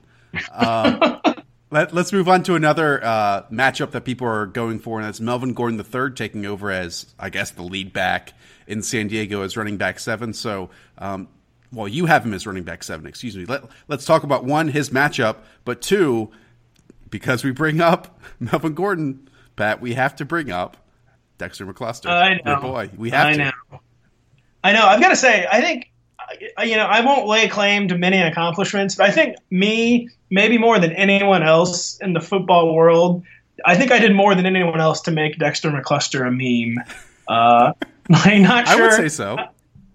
Um, 0.52 1.20
let, 1.72 1.92
us 1.96 2.12
move 2.12 2.28
on 2.28 2.42
to 2.44 2.54
another 2.54 3.02
uh, 3.02 3.42
matchup 3.50 3.90
that 3.92 4.04
people 4.04 4.28
are 4.28 4.46
going 4.46 4.78
for, 4.78 4.98
and 4.98 5.06
that's 5.06 5.20
Melvin 5.20 5.54
Gordon 5.54 5.80
III 5.80 6.12
taking 6.14 6.46
over 6.46 6.70
as, 6.70 7.12
I 7.18 7.30
guess, 7.30 7.50
the 7.50 7.62
lead 7.62 7.92
back 7.92 8.34
in 8.66 8.82
San 8.82 9.08
Diego 9.08 9.42
as 9.42 9.56
running 9.56 9.78
back 9.78 9.98
seven. 9.98 10.32
So, 10.32 10.70
um, 10.98 11.28
well, 11.72 11.88
you 11.88 12.06
have 12.06 12.24
him 12.24 12.34
as 12.34 12.46
running 12.46 12.62
back 12.64 12.84
seven. 12.84 13.06
Excuse 13.06 13.36
me. 13.36 13.46
Let, 13.46 13.64
let's 13.88 14.04
talk 14.04 14.22
about 14.22 14.44
one 14.44 14.68
his 14.68 14.90
matchup, 14.90 15.38
but 15.64 15.80
two, 15.80 16.30
because 17.12 17.44
we 17.44 17.52
bring 17.52 17.80
up 17.80 18.18
Melvin 18.40 18.74
Gordon, 18.74 19.28
Pat, 19.54 19.80
we 19.80 19.94
have 19.94 20.16
to 20.16 20.24
bring 20.24 20.50
up 20.50 20.76
Dexter 21.38 21.64
McCluster. 21.64 22.10
I 22.10 22.40
know, 22.44 22.60
boy. 22.60 22.90
We 22.96 23.10
have 23.10 23.26
I 23.28 23.32
to. 23.32 23.38
know. 23.38 23.80
I 24.64 24.72
know. 24.72 24.84
I've 24.84 25.00
got 25.00 25.10
to 25.10 25.16
say, 25.16 25.46
I 25.48 25.60
think 25.60 25.92
you 26.62 26.76
know, 26.76 26.86
I 26.86 27.04
won't 27.04 27.26
lay 27.26 27.48
claim 27.48 27.88
to 27.88 27.98
many 27.98 28.20
accomplishments, 28.20 28.94
but 28.94 29.08
I 29.08 29.12
think 29.12 29.36
me, 29.50 30.08
maybe 30.30 30.56
more 30.56 30.78
than 30.78 30.92
anyone 30.92 31.42
else 31.42 31.98
in 31.98 32.14
the 32.14 32.20
football 32.20 32.74
world, 32.74 33.22
I 33.66 33.76
think 33.76 33.92
I 33.92 33.98
did 33.98 34.14
more 34.14 34.34
than 34.34 34.46
anyone 34.46 34.80
else 34.80 35.02
to 35.02 35.10
make 35.10 35.38
Dexter 35.38 35.70
McCluster 35.70 36.26
a 36.26 36.30
meme. 36.30 36.82
Uh, 37.28 37.72
I'm 38.10 38.42
not 38.42 38.68
sure. 38.68 38.82
I 38.82 38.86
would 38.86 38.92
say 38.94 39.08
so. 39.08 39.36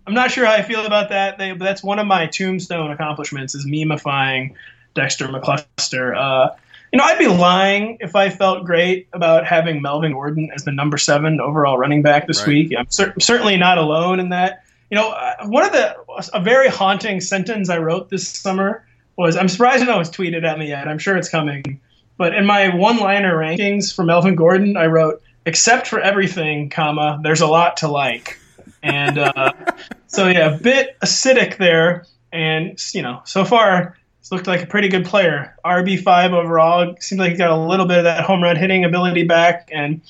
I'm 0.06 0.14
not 0.14 0.32
sure 0.32 0.46
how 0.46 0.54
I 0.54 0.62
feel 0.62 0.86
about 0.86 1.10
that. 1.10 1.38
They, 1.38 1.54
that's 1.54 1.84
one 1.84 1.98
of 2.00 2.08
my 2.08 2.28
tombstone 2.28 2.92
accomplishments 2.92 3.56
is 3.56 3.66
memifying 3.66 4.54
Dexter 4.94 5.28
McCluster. 5.28 6.16
Uh, 6.16 6.56
you 6.92 6.98
know, 6.98 7.04
I'd 7.04 7.20
be 7.20 7.28
lying 7.28 7.98
if 8.00 8.16
I 8.16 8.30
felt 8.30 8.66
great 8.66 9.08
about 9.14 9.46
having 9.46 9.82
Melvin 9.82 10.14
Gordon 10.14 10.50
as 10.56 10.64
the 10.64 10.72
number 10.72 10.98
seven 10.98 11.42
overall 11.42 11.78
running 11.78 12.02
back 12.02 12.28
this 12.28 12.40
right. 12.40 12.48
week. 12.48 12.74
I'm 12.78 12.90
cer- 12.90 13.14
certainly 13.20 13.58
not 13.58 13.78
alone 13.78 14.20
in 14.20 14.30
that. 14.30 14.64
You 14.90 14.96
know, 14.96 15.10
uh, 15.10 15.48
one 15.48 15.66
of 15.66 15.74
the 15.74 15.98
a 16.34 16.42
very 16.42 16.70
haunting 16.70 17.20
sentence 17.20 17.70
I 17.70 17.78
wrote 17.80 18.10
this 18.10 18.28
summer 18.28 18.86
was 19.18 19.36
I'm 19.36 19.50
surprised 19.50 19.86
no 19.86 19.98
one's 19.98 20.10
tweeted 20.10 20.46
at 20.46 20.58
me 20.58 20.70
yet. 20.70 20.88
I'm 20.88 21.00
sure 21.00 21.18
it's 21.18 21.30
coming. 21.30 21.82
But 22.18 22.34
in 22.34 22.46
my 22.46 22.74
one-liner 22.76 23.36
rankings 23.38 23.94
for 23.94 24.04
Melvin 24.04 24.36
Gordon, 24.36 24.78
I 24.78 24.86
wrote, 24.86 25.22
"Except 25.46 25.88
for 25.88 26.00
everything, 26.00 26.70
comma, 26.70 27.20
there's 27.22 27.42
a 27.42 27.48
lot 27.48 27.78
to 27.78 27.90
like." 27.90 28.40
And 28.82 29.18
uh, 29.18 29.52
so 30.08 30.28
yeah, 30.28 30.56
a 30.56 30.58
bit 30.58 30.98
acidic 31.02 31.58
there. 31.58 32.06
And 32.32 32.80
you 32.94 33.02
know, 33.02 33.22
so 33.26 33.44
far 33.44 33.98
it's 34.28 34.32
looked 34.34 34.48
like 34.48 34.62
a 34.62 34.66
pretty 34.66 34.90
good 34.90 35.06
player. 35.06 35.56
RB 35.64 36.04
five 36.04 36.34
overall. 36.34 36.94
Seems 37.00 37.18
like 37.18 37.30
he's 37.30 37.38
got 37.38 37.50
a 37.50 37.56
little 37.56 37.86
bit 37.86 38.00
of 38.00 38.04
that 38.04 38.26
home 38.26 38.44
run 38.44 38.58
hitting 38.58 38.84
ability 38.84 39.24
back, 39.24 39.70
and 39.72 40.02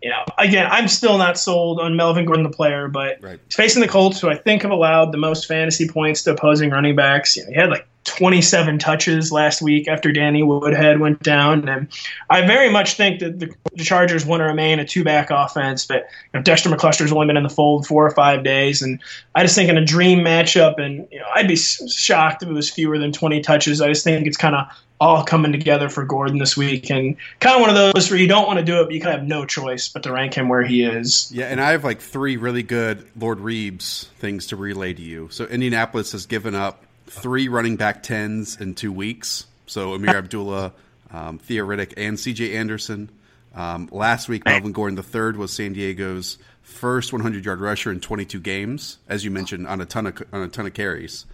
you 0.00 0.08
know, 0.08 0.24
again, 0.38 0.66
I'm 0.70 0.88
still 0.88 1.18
not 1.18 1.38
sold 1.38 1.78
on 1.78 1.94
Melvin 1.94 2.24
Gordon, 2.24 2.44
the 2.44 2.50
player, 2.50 2.88
but 2.88 3.18
right. 3.20 3.38
he's 3.44 3.54
facing 3.54 3.82
the 3.82 3.88
Colts, 3.88 4.22
who 4.22 4.30
I 4.30 4.36
think 4.36 4.62
have 4.62 4.70
allowed 4.70 5.12
the 5.12 5.18
most 5.18 5.46
fantasy 5.46 5.86
points 5.86 6.22
to 6.22 6.30
opposing 6.30 6.70
running 6.70 6.96
backs. 6.96 7.36
You 7.36 7.44
know, 7.44 7.50
he 7.50 7.56
had 7.56 7.68
like 7.68 7.86
27 8.08 8.78
touches 8.78 9.30
last 9.30 9.62
week 9.62 9.86
after 9.86 10.10
Danny 10.12 10.42
Woodhead 10.42 10.98
went 10.98 11.22
down, 11.22 11.68
and 11.68 11.88
I 12.30 12.46
very 12.46 12.70
much 12.70 12.94
think 12.94 13.20
that 13.20 13.38
the, 13.38 13.54
the 13.74 13.84
Chargers 13.84 14.24
want 14.24 14.40
to 14.40 14.44
remain 14.44 14.80
a 14.80 14.84
two-back 14.84 15.28
offense. 15.30 15.86
But 15.86 16.08
you 16.32 16.38
know, 16.38 16.42
Dexter 16.42 16.70
McCluster's 16.70 17.12
only 17.12 17.26
been 17.26 17.36
in 17.36 17.42
the 17.42 17.48
fold 17.48 17.86
four 17.86 18.06
or 18.06 18.10
five 18.10 18.42
days, 18.42 18.82
and 18.82 19.00
I 19.34 19.42
just 19.42 19.54
think 19.54 19.68
in 19.68 19.76
a 19.76 19.84
dream 19.84 20.20
matchup, 20.20 20.80
and 20.80 21.06
you 21.12 21.18
know, 21.18 21.26
I'd 21.34 21.48
be 21.48 21.56
shocked 21.56 22.42
if 22.42 22.48
it 22.48 22.52
was 22.52 22.70
fewer 22.70 22.98
than 22.98 23.12
20 23.12 23.40
touches. 23.42 23.80
I 23.80 23.88
just 23.88 24.04
think 24.04 24.26
it's 24.26 24.36
kind 24.36 24.56
of 24.56 24.66
all 25.00 25.24
coming 25.24 25.52
together 25.52 25.88
for 25.88 26.04
Gordon 26.04 26.38
this 26.38 26.56
week, 26.56 26.90
and 26.90 27.16
kind 27.40 27.54
of 27.54 27.60
one 27.60 27.70
of 27.70 27.76
those 27.76 28.10
where 28.10 28.18
you 28.18 28.26
don't 28.26 28.46
want 28.46 28.58
to 28.58 28.64
do 28.64 28.80
it, 28.80 28.84
but 28.84 28.94
you 28.94 29.00
kind 29.00 29.14
of 29.14 29.20
have 29.20 29.28
no 29.28 29.44
choice 29.44 29.88
but 29.88 30.02
to 30.02 30.12
rank 30.12 30.34
him 30.34 30.48
where 30.48 30.62
he 30.62 30.82
is. 30.82 31.30
Yeah, 31.32 31.46
and 31.46 31.60
I 31.60 31.72
have 31.72 31.84
like 31.84 32.00
three 32.00 32.36
really 32.36 32.62
good 32.62 33.06
Lord 33.16 33.38
Reeves 33.40 34.10
things 34.18 34.48
to 34.48 34.56
relay 34.56 34.94
to 34.94 35.02
you. 35.02 35.28
So 35.30 35.44
Indianapolis 35.44 36.12
has 36.12 36.26
given 36.26 36.54
up 36.54 36.84
three 37.08 37.48
running 37.48 37.76
back 37.76 38.02
tens 38.02 38.60
in 38.60 38.74
two 38.74 38.92
weeks. 38.92 39.46
So 39.66 39.92
Ameer 39.94 40.14
Abdullah, 40.16 40.72
um, 41.10 41.38
Theo 41.38 41.66
Riddick, 41.66 41.94
and 41.96 42.18
C.J. 42.18 42.56
Anderson. 42.56 43.10
Um, 43.54 43.88
last 43.90 44.28
week, 44.28 44.44
Melvin 44.44 44.72
Gordon 44.72 44.96
the 44.96 45.02
third 45.02 45.36
was 45.36 45.52
San 45.52 45.72
Diego's 45.72 46.38
first 46.62 47.12
100 47.12 47.44
yard 47.44 47.60
rusher 47.60 47.90
in 47.90 48.00
22 48.00 48.40
games, 48.40 48.98
as 49.08 49.24
you 49.24 49.30
mentioned, 49.30 49.66
on 49.66 49.80
a 49.80 49.86
ton 49.86 50.06
of 50.06 50.22
on 50.32 50.42
a 50.42 50.48
ton 50.48 50.66
of 50.66 50.74
carries. 50.74 51.24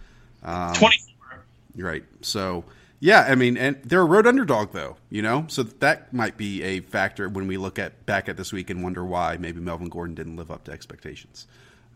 Um, 0.43 0.73
24. 0.75 1.43
Right. 1.77 2.03
So 2.21 2.63
yeah, 2.99 3.25
I 3.29 3.35
mean, 3.35 3.57
and 3.57 3.81
they're 3.83 4.01
a 4.01 4.05
road 4.05 4.25
underdog, 4.25 4.71
though, 4.71 4.97
you 5.09 5.21
know, 5.21 5.45
so 5.47 5.63
that 5.63 6.13
might 6.13 6.37
be 6.37 6.63
a 6.63 6.79
factor 6.79 7.27
when 7.27 7.45
we 7.47 7.57
look 7.57 7.77
at 7.77 8.05
back 8.05 8.29
at 8.29 8.37
this 8.37 8.53
week 8.53 8.69
and 8.69 8.83
wonder 8.83 9.03
why 9.03 9.37
maybe 9.37 9.59
Melvin 9.59 9.89
Gordon 9.89 10.15
didn't 10.15 10.37
live 10.37 10.49
up 10.49 10.63
to 10.63 10.71
expectations. 10.71 11.45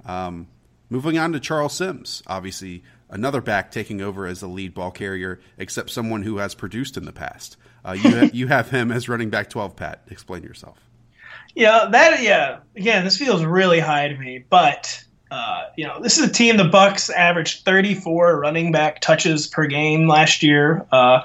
Um, 0.06 0.48
moving 0.90 1.18
on 1.18 1.32
to 1.32 1.40
Charles 1.40 1.74
Sims, 1.74 2.22
obviously 2.28 2.84
another 3.10 3.42
back 3.42 3.72
taking 3.72 4.02
over 4.02 4.26
as 4.26 4.40
the 4.40 4.48
lead 4.48 4.74
ball 4.74 4.92
carrier, 4.92 5.40
except 5.58 5.90
someone 5.90 6.24
who 6.24 6.38
has 6.38 6.56
produced 6.56 6.98
in 6.98 7.06
the 7.06 7.12
past. 7.12 7.58
Uh, 7.84 7.92
you 7.92 8.16
have, 8.16 8.36
you 8.36 8.48
have 8.48 8.70
him 8.70 8.92
as 8.92 9.10
running 9.10 9.30
back 9.30 9.50
twelve. 9.50 9.76
Pat, 9.76 10.02
explain 10.10 10.44
yourself. 10.44 10.78
Yeah, 11.56 11.88
that 11.92 12.22
yeah. 12.22 12.60
Again, 12.76 13.04
this 13.04 13.18
feels 13.18 13.44
really 13.44 13.80
high 13.80 14.08
to 14.08 14.18
me, 14.18 14.46
but 14.50 15.04
uh, 15.32 15.66
you 15.76 15.86
know, 15.86 16.00
this 16.02 16.18
is 16.18 16.28
a 16.28 16.32
team. 16.32 16.58
The 16.58 16.64
Bucks 16.64 17.10
averaged 17.10 17.64
34 17.64 18.40
running 18.40 18.72
back 18.72 19.00
touches 19.00 19.48
per 19.48 19.68
game 19.68 20.08
last 20.08 20.42
year. 20.42 20.86
Uh, 20.92 21.22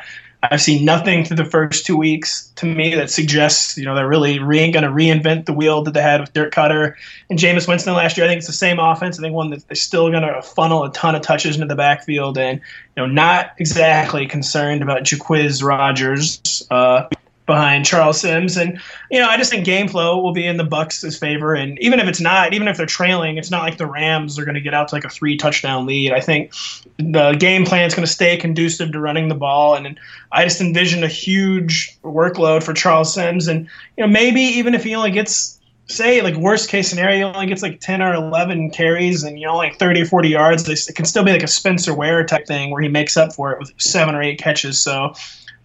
I've 0.51 0.61
seen 0.61 0.85
nothing 0.85 1.25
through 1.25 1.37
the 1.37 1.45
first 1.45 1.87
two 1.87 1.97
weeks 1.97 2.51
to 2.57 2.67
me 2.67 2.95
that 2.95 3.11
suggests 3.11 3.77
you 3.77 3.85
know 3.85 3.95
they're 3.95 4.09
really 4.09 4.39
re- 4.39 4.71
going 4.71 4.85
to 4.85 4.91
reinvent 4.91 5.47
the 5.47 5.53
wheel 5.53 5.83
that 5.83 5.95
they 5.95 6.03
had 6.03 6.21
with 6.21 6.33
Dirk 6.33 6.53
Koetter 6.53 6.95
and 7.31 7.39
Jameis 7.39 7.69
Winston 7.69 7.95
last 7.95 8.17
year. 8.17 8.27
I 8.27 8.29
think 8.29 8.39
it's 8.39 8.47
the 8.47 8.53
same 8.53 8.79
offense. 8.79 9.19
I 9.19 9.23
think 9.23 9.35
one 9.35 9.51
that 9.51 9.67
they're 9.69 9.77
still 9.77 10.11
going 10.11 10.23
to 10.23 10.43
funnel 10.43 10.85
a 10.85 10.93
ton 10.93 11.15
of 11.15 11.23
touches 11.23 11.57
into 11.57 11.67
the 11.67 11.77
backfield, 11.77 12.39
and 12.39 12.61
you 12.97 13.03
know 13.03 13.07
not 13.07 13.53
exactly 13.59 14.27
concerned 14.27 14.83
about 14.83 15.03
Jacquizz 15.03 15.63
Rodgers. 15.63 16.67
Uh, 16.71 17.09
behind 17.47 17.85
Charles 17.85 18.21
Sims. 18.21 18.57
And 18.57 18.81
you 19.11 19.19
know, 19.19 19.29
I 19.29 19.37
just 19.37 19.51
think 19.51 19.65
game 19.65 19.89
flow 19.89 20.21
will 20.21 20.33
be 20.33 20.47
in 20.47 20.57
the 20.57 20.65
Bucks' 20.65 21.19
favor. 21.19 21.55
And 21.55 21.79
even 21.81 22.01
if 22.01 22.09
it's 22.09 22.21
not, 22.21 22.55
even 22.55 22.69
if 22.69 22.77
they're 22.77 22.87
trailing, 22.87 23.37
it's 23.37 23.51
not 23.51 23.63
like 23.63 23.77
the 23.77 23.87
Rams 23.87 24.39
are 24.39 24.45
going 24.45 24.55
to 24.55 24.61
get 24.61 24.75
out 24.75 24.89
to 24.89 24.95
like 24.95 25.05
a 25.05 25.11
three 25.11 25.37
touchdown 25.37 25.87
lead. 25.87 26.13
I 26.13 26.21
think 26.21 26.53
the 26.99 27.33
game 27.39 27.65
plan 27.65 27.87
is 27.87 27.95
going 27.95 28.07
to 28.07 28.13
stay 28.13 28.37
conducive 28.37 28.93
to 28.93 29.01
running 29.01 29.29
the 29.29 29.35
ball. 29.35 29.75
And 29.75 29.99
I 30.33 30.45
just 30.45 30.61
envision 30.61 31.05
a 31.05 31.09
huge 31.09 31.99
workload 32.03 32.63
for 32.63 32.73
Charles 32.73 33.13
Sims. 33.13 33.47
And 33.47 33.69
you 33.97 34.05
know, 34.05 34.09
maybe 34.09 34.41
even 34.41 34.75
if 34.75 34.85
he 34.85 34.95
only 34.95 35.11
gets 35.11 35.61
say 35.87 36.23
like 36.23 36.35
worst 36.37 36.71
case 36.71 36.89
scenario, 36.89 37.17
he 37.17 37.23
only 37.25 37.47
gets 37.47 37.63
like 37.63 37.79
10 37.81 38.01
or 38.01 38.15
11 38.15 38.71
carries 38.71 39.23
and 39.23 39.39
you 39.39 39.47
know 39.47 39.57
like 39.57 39.79
30 39.79 40.03
or 40.03 40.07
40 40.07 40.29
yards. 40.29 40.89
It 40.89 40.97
can 40.97 41.05
still 41.05 41.25
be 41.25 41.33
like 41.33 41.43
a 41.43 41.49
Spencer 41.49 41.95
Ware 41.95 42.25
type 42.25 42.47
thing 42.47 42.71
where 42.71 42.81
he 42.81 42.89
makes 42.89 43.19
up 43.19 43.35
for 43.35 43.53
it 43.53 43.59
with 43.59 43.73
seven 43.77 44.15
or 44.15 44.23
eight 44.23 44.39
catches. 44.39 44.81
So 44.81 45.15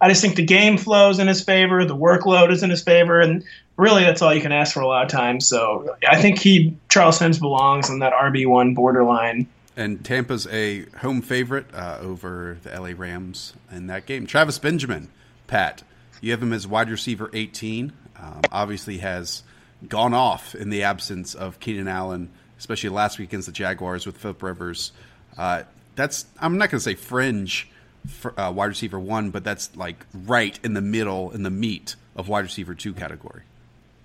I 0.00 0.08
just 0.08 0.22
think 0.22 0.36
the 0.36 0.44
game 0.44 0.78
flows 0.78 1.18
in 1.18 1.28
his 1.28 1.42
favor, 1.42 1.84
the 1.84 1.96
workload 1.96 2.50
is 2.50 2.62
in 2.62 2.70
his 2.70 2.82
favor, 2.82 3.20
and 3.20 3.44
really 3.76 4.02
that's 4.02 4.22
all 4.22 4.34
you 4.34 4.40
can 4.40 4.52
ask 4.52 4.72
for 4.72 4.80
a 4.80 4.86
lot 4.86 5.04
of 5.04 5.10
times. 5.10 5.46
So 5.46 5.96
I 6.08 6.20
think 6.20 6.38
he 6.38 6.76
Charles 6.88 7.18
Sims 7.18 7.38
belongs 7.38 7.90
in 7.90 7.98
that 8.00 8.12
RB 8.12 8.46
one 8.46 8.74
borderline. 8.74 9.46
And 9.76 10.04
Tampa's 10.04 10.46
a 10.48 10.82
home 10.98 11.22
favorite 11.22 11.66
uh, 11.72 11.98
over 12.00 12.58
the 12.62 12.78
LA 12.78 12.92
Rams 12.96 13.54
in 13.70 13.86
that 13.86 14.06
game. 14.06 14.26
Travis 14.26 14.58
Benjamin, 14.58 15.08
Pat, 15.46 15.82
you 16.20 16.32
have 16.32 16.42
him 16.42 16.52
as 16.52 16.66
wide 16.66 16.90
receiver 16.90 17.30
18. 17.32 17.92
Um, 18.18 18.40
obviously 18.52 18.98
has 18.98 19.42
gone 19.88 20.12
off 20.12 20.54
in 20.54 20.68
the 20.68 20.82
absence 20.82 21.34
of 21.34 21.58
Keenan 21.60 21.88
Allen, 21.88 22.30
especially 22.58 22.90
last 22.90 23.18
week 23.18 23.30
against 23.30 23.46
the 23.46 23.52
Jaguars 23.52 24.04
with 24.04 24.18
Philip 24.18 24.42
Rivers. 24.42 24.92
Uh, 25.38 25.62
that's 25.96 26.26
I'm 26.38 26.58
not 26.58 26.70
going 26.70 26.78
to 26.78 26.84
say 26.84 26.94
fringe 26.94 27.70
for, 28.06 28.38
uh, 28.38 28.50
wide 28.50 28.66
receiver 28.66 28.98
one, 28.98 29.30
but 29.30 29.44
that's 29.44 29.74
like 29.76 30.06
right 30.14 30.58
in 30.62 30.74
the 30.74 30.80
middle, 30.80 31.30
in 31.30 31.42
the 31.42 31.50
meat 31.50 31.96
of 32.16 32.28
wide 32.28 32.44
receiver 32.44 32.74
two 32.74 32.92
category. 32.92 33.42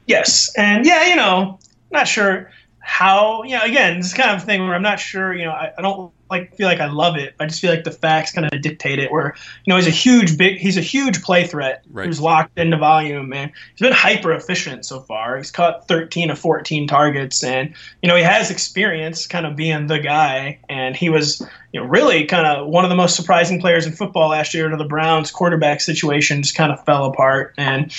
Yes, 0.07 0.53
and 0.55 0.85
yeah, 0.85 1.07
you 1.07 1.15
know, 1.15 1.59
not 1.91 2.07
sure 2.07 2.51
how. 2.79 3.43
You 3.43 3.57
know, 3.57 3.63
again, 3.63 3.97
this 3.97 4.13
kind 4.13 4.31
of 4.31 4.43
thing 4.43 4.63
where 4.63 4.75
I'm 4.75 4.81
not 4.81 4.99
sure. 4.99 5.33
You 5.33 5.45
know, 5.45 5.51
I, 5.51 5.73
I 5.77 5.81
don't 5.81 6.11
like 6.29 6.55
feel 6.55 6.67
like 6.67 6.79
I 6.79 6.87
love 6.87 7.17
it. 7.17 7.35
I 7.39 7.45
just 7.45 7.61
feel 7.61 7.69
like 7.69 7.83
the 7.83 7.91
facts 7.91 8.31
kind 8.31 8.51
of 8.51 8.61
dictate 8.61 8.99
it. 8.99 9.11
Where 9.11 9.35
you 9.63 9.71
know 9.71 9.77
he's 9.77 9.87
a 9.87 9.91
huge 9.91 10.37
big 10.37 10.57
he's 10.57 10.77
a 10.77 10.81
huge 10.81 11.21
play 11.21 11.45
threat 11.45 11.83
right. 11.91 12.05
who's 12.05 12.19
locked 12.19 12.57
into 12.57 12.77
volume 12.77 13.31
and 13.33 13.51
he's 13.71 13.81
been 13.81 13.93
hyper 13.93 14.33
efficient 14.33 14.85
so 14.85 15.01
far. 15.01 15.37
He's 15.37 15.51
caught 15.51 15.87
13 15.87 16.31
of 16.31 16.39
14 16.39 16.87
targets 16.87 17.43
and 17.43 17.73
you 18.01 18.09
know 18.09 18.15
he 18.15 18.23
has 18.23 18.49
experience 18.49 19.27
kind 19.27 19.45
of 19.45 19.55
being 19.55 19.87
the 19.87 19.99
guy 19.99 20.59
and 20.67 20.95
he 20.95 21.09
was 21.09 21.41
you 21.71 21.79
know 21.79 21.85
really 21.85 22.25
kind 22.25 22.47
of 22.47 22.67
one 22.67 22.83
of 22.83 22.89
the 22.89 22.95
most 22.95 23.15
surprising 23.15 23.59
players 23.61 23.85
in 23.85 23.93
football 23.93 24.29
last 24.29 24.53
year 24.53 24.69
to 24.69 24.77
the 24.77 24.85
Browns 24.85 25.29
quarterback 25.29 25.81
situation 25.81 26.41
just 26.41 26.55
kind 26.55 26.71
of 26.71 26.83
fell 26.85 27.05
apart 27.05 27.53
and 27.57 27.93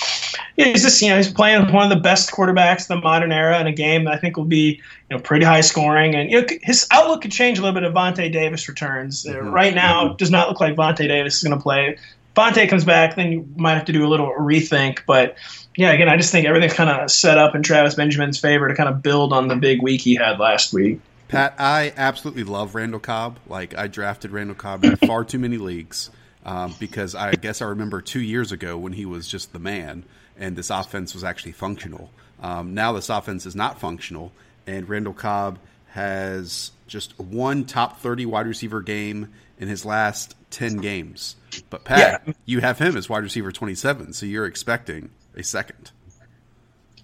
yeah, 0.57 0.65
he's 0.65 0.83
just 0.83 1.01
you 1.01 1.09
know 1.09 1.17
he's 1.17 1.31
playing 1.31 1.71
one 1.71 1.83
of 1.83 1.89
the 1.89 2.01
best 2.01 2.31
quarterbacks 2.31 2.89
in 2.89 2.97
the 2.97 3.01
modern 3.01 3.31
era 3.31 3.59
in 3.59 3.67
a 3.67 3.71
game 3.71 4.03
that 4.03 4.13
I 4.13 4.17
think 4.17 4.35
will 4.35 4.43
be 4.43 4.81
you 5.09 5.15
know 5.15 5.21
pretty 5.21 5.45
high 5.45 5.61
scoring 5.61 6.15
and 6.15 6.29
you 6.29 6.41
know 6.41 6.47
his 6.61 6.87
outlook 6.91 7.21
could 7.21 7.31
change 7.31 7.59
a 7.59 7.61
little 7.61 7.73
bit 7.73 7.83
if 7.83 7.93
Vontae 7.93 8.31
Davis 8.31 8.67
returns. 8.67 9.25
Uh, 9.25 9.33
mm-hmm. 9.33 9.49
Right 9.49 9.73
now, 9.73 10.05
mm-hmm. 10.05 10.15
does 10.17 10.31
not 10.31 10.49
look 10.49 10.59
like 10.59 10.75
Vontae 10.75 11.07
Davis 11.07 11.37
is 11.37 11.43
going 11.43 11.57
to 11.57 11.61
play. 11.61 11.97
Vontae 12.35 12.69
comes 12.69 12.85
back, 12.85 13.15
then 13.15 13.31
you 13.31 13.49
might 13.55 13.73
have 13.73 13.85
to 13.85 13.93
do 13.93 14.05
a 14.05 14.09
little 14.09 14.31
rethink. 14.31 14.99
But 15.07 15.37
yeah, 15.75 15.91
again, 15.91 16.07
I 16.07 16.17
just 16.17 16.31
think 16.31 16.45
everything's 16.45 16.73
kind 16.73 16.89
of 16.89 17.09
set 17.09 17.37
up 17.37 17.55
in 17.55 17.63
Travis 17.63 17.95
Benjamin's 17.95 18.39
favor 18.39 18.67
to 18.67 18.75
kind 18.75 18.89
of 18.89 19.01
build 19.01 19.33
on 19.33 19.47
the 19.47 19.55
big 19.55 19.81
week 19.81 20.01
he 20.01 20.15
had 20.15 20.39
last 20.39 20.71
week. 20.71 20.99
Pat, 21.29 21.55
I 21.57 21.93
absolutely 21.97 22.43
love 22.43 22.75
Randall 22.75 22.99
Cobb. 22.99 23.39
Like 23.47 23.75
I 23.77 23.87
drafted 23.87 24.31
Randall 24.31 24.55
Cobb 24.55 24.85
in 24.85 24.95
far 24.97 25.25
too 25.25 25.39
many 25.39 25.57
leagues 25.57 26.09
um, 26.45 26.75
because 26.79 27.15
I 27.15 27.33
guess 27.33 27.61
I 27.61 27.65
remember 27.65 28.01
two 28.01 28.21
years 28.21 28.51
ago 28.51 28.77
when 28.77 28.93
he 28.93 29.05
was 29.05 29.27
just 29.27 29.51
the 29.51 29.59
man 29.59 30.03
and 30.37 30.55
this 30.55 30.69
offense 30.69 31.13
was 31.13 31.23
actually 31.23 31.51
functional. 31.51 32.11
Um, 32.41 32.73
now 32.73 32.93
this 32.93 33.09
offense 33.09 33.45
is 33.45 33.55
not 33.55 33.79
functional, 33.79 34.31
and 34.67 34.87
Randall 34.87 35.13
Cobb 35.13 35.57
has 35.89 36.71
just 36.85 37.17
one 37.19 37.65
top 37.65 37.99
30 37.99 38.25
wide 38.27 38.45
receiver 38.45 38.81
game 38.81 39.33
in 39.57 39.67
his 39.67 39.85
last 39.85 40.35
10 40.51 40.77
games. 40.77 41.35
But 41.69 41.83
Pat, 41.83 42.21
yeah. 42.25 42.33
you 42.45 42.59
have 42.59 42.77
him 42.77 42.95
as 42.95 43.09
wide 43.09 43.23
receiver 43.23 43.51
27, 43.51 44.13
so 44.13 44.25
you're 44.25 44.45
expecting 44.45 45.09
a 45.35 45.43
second. 45.43 45.91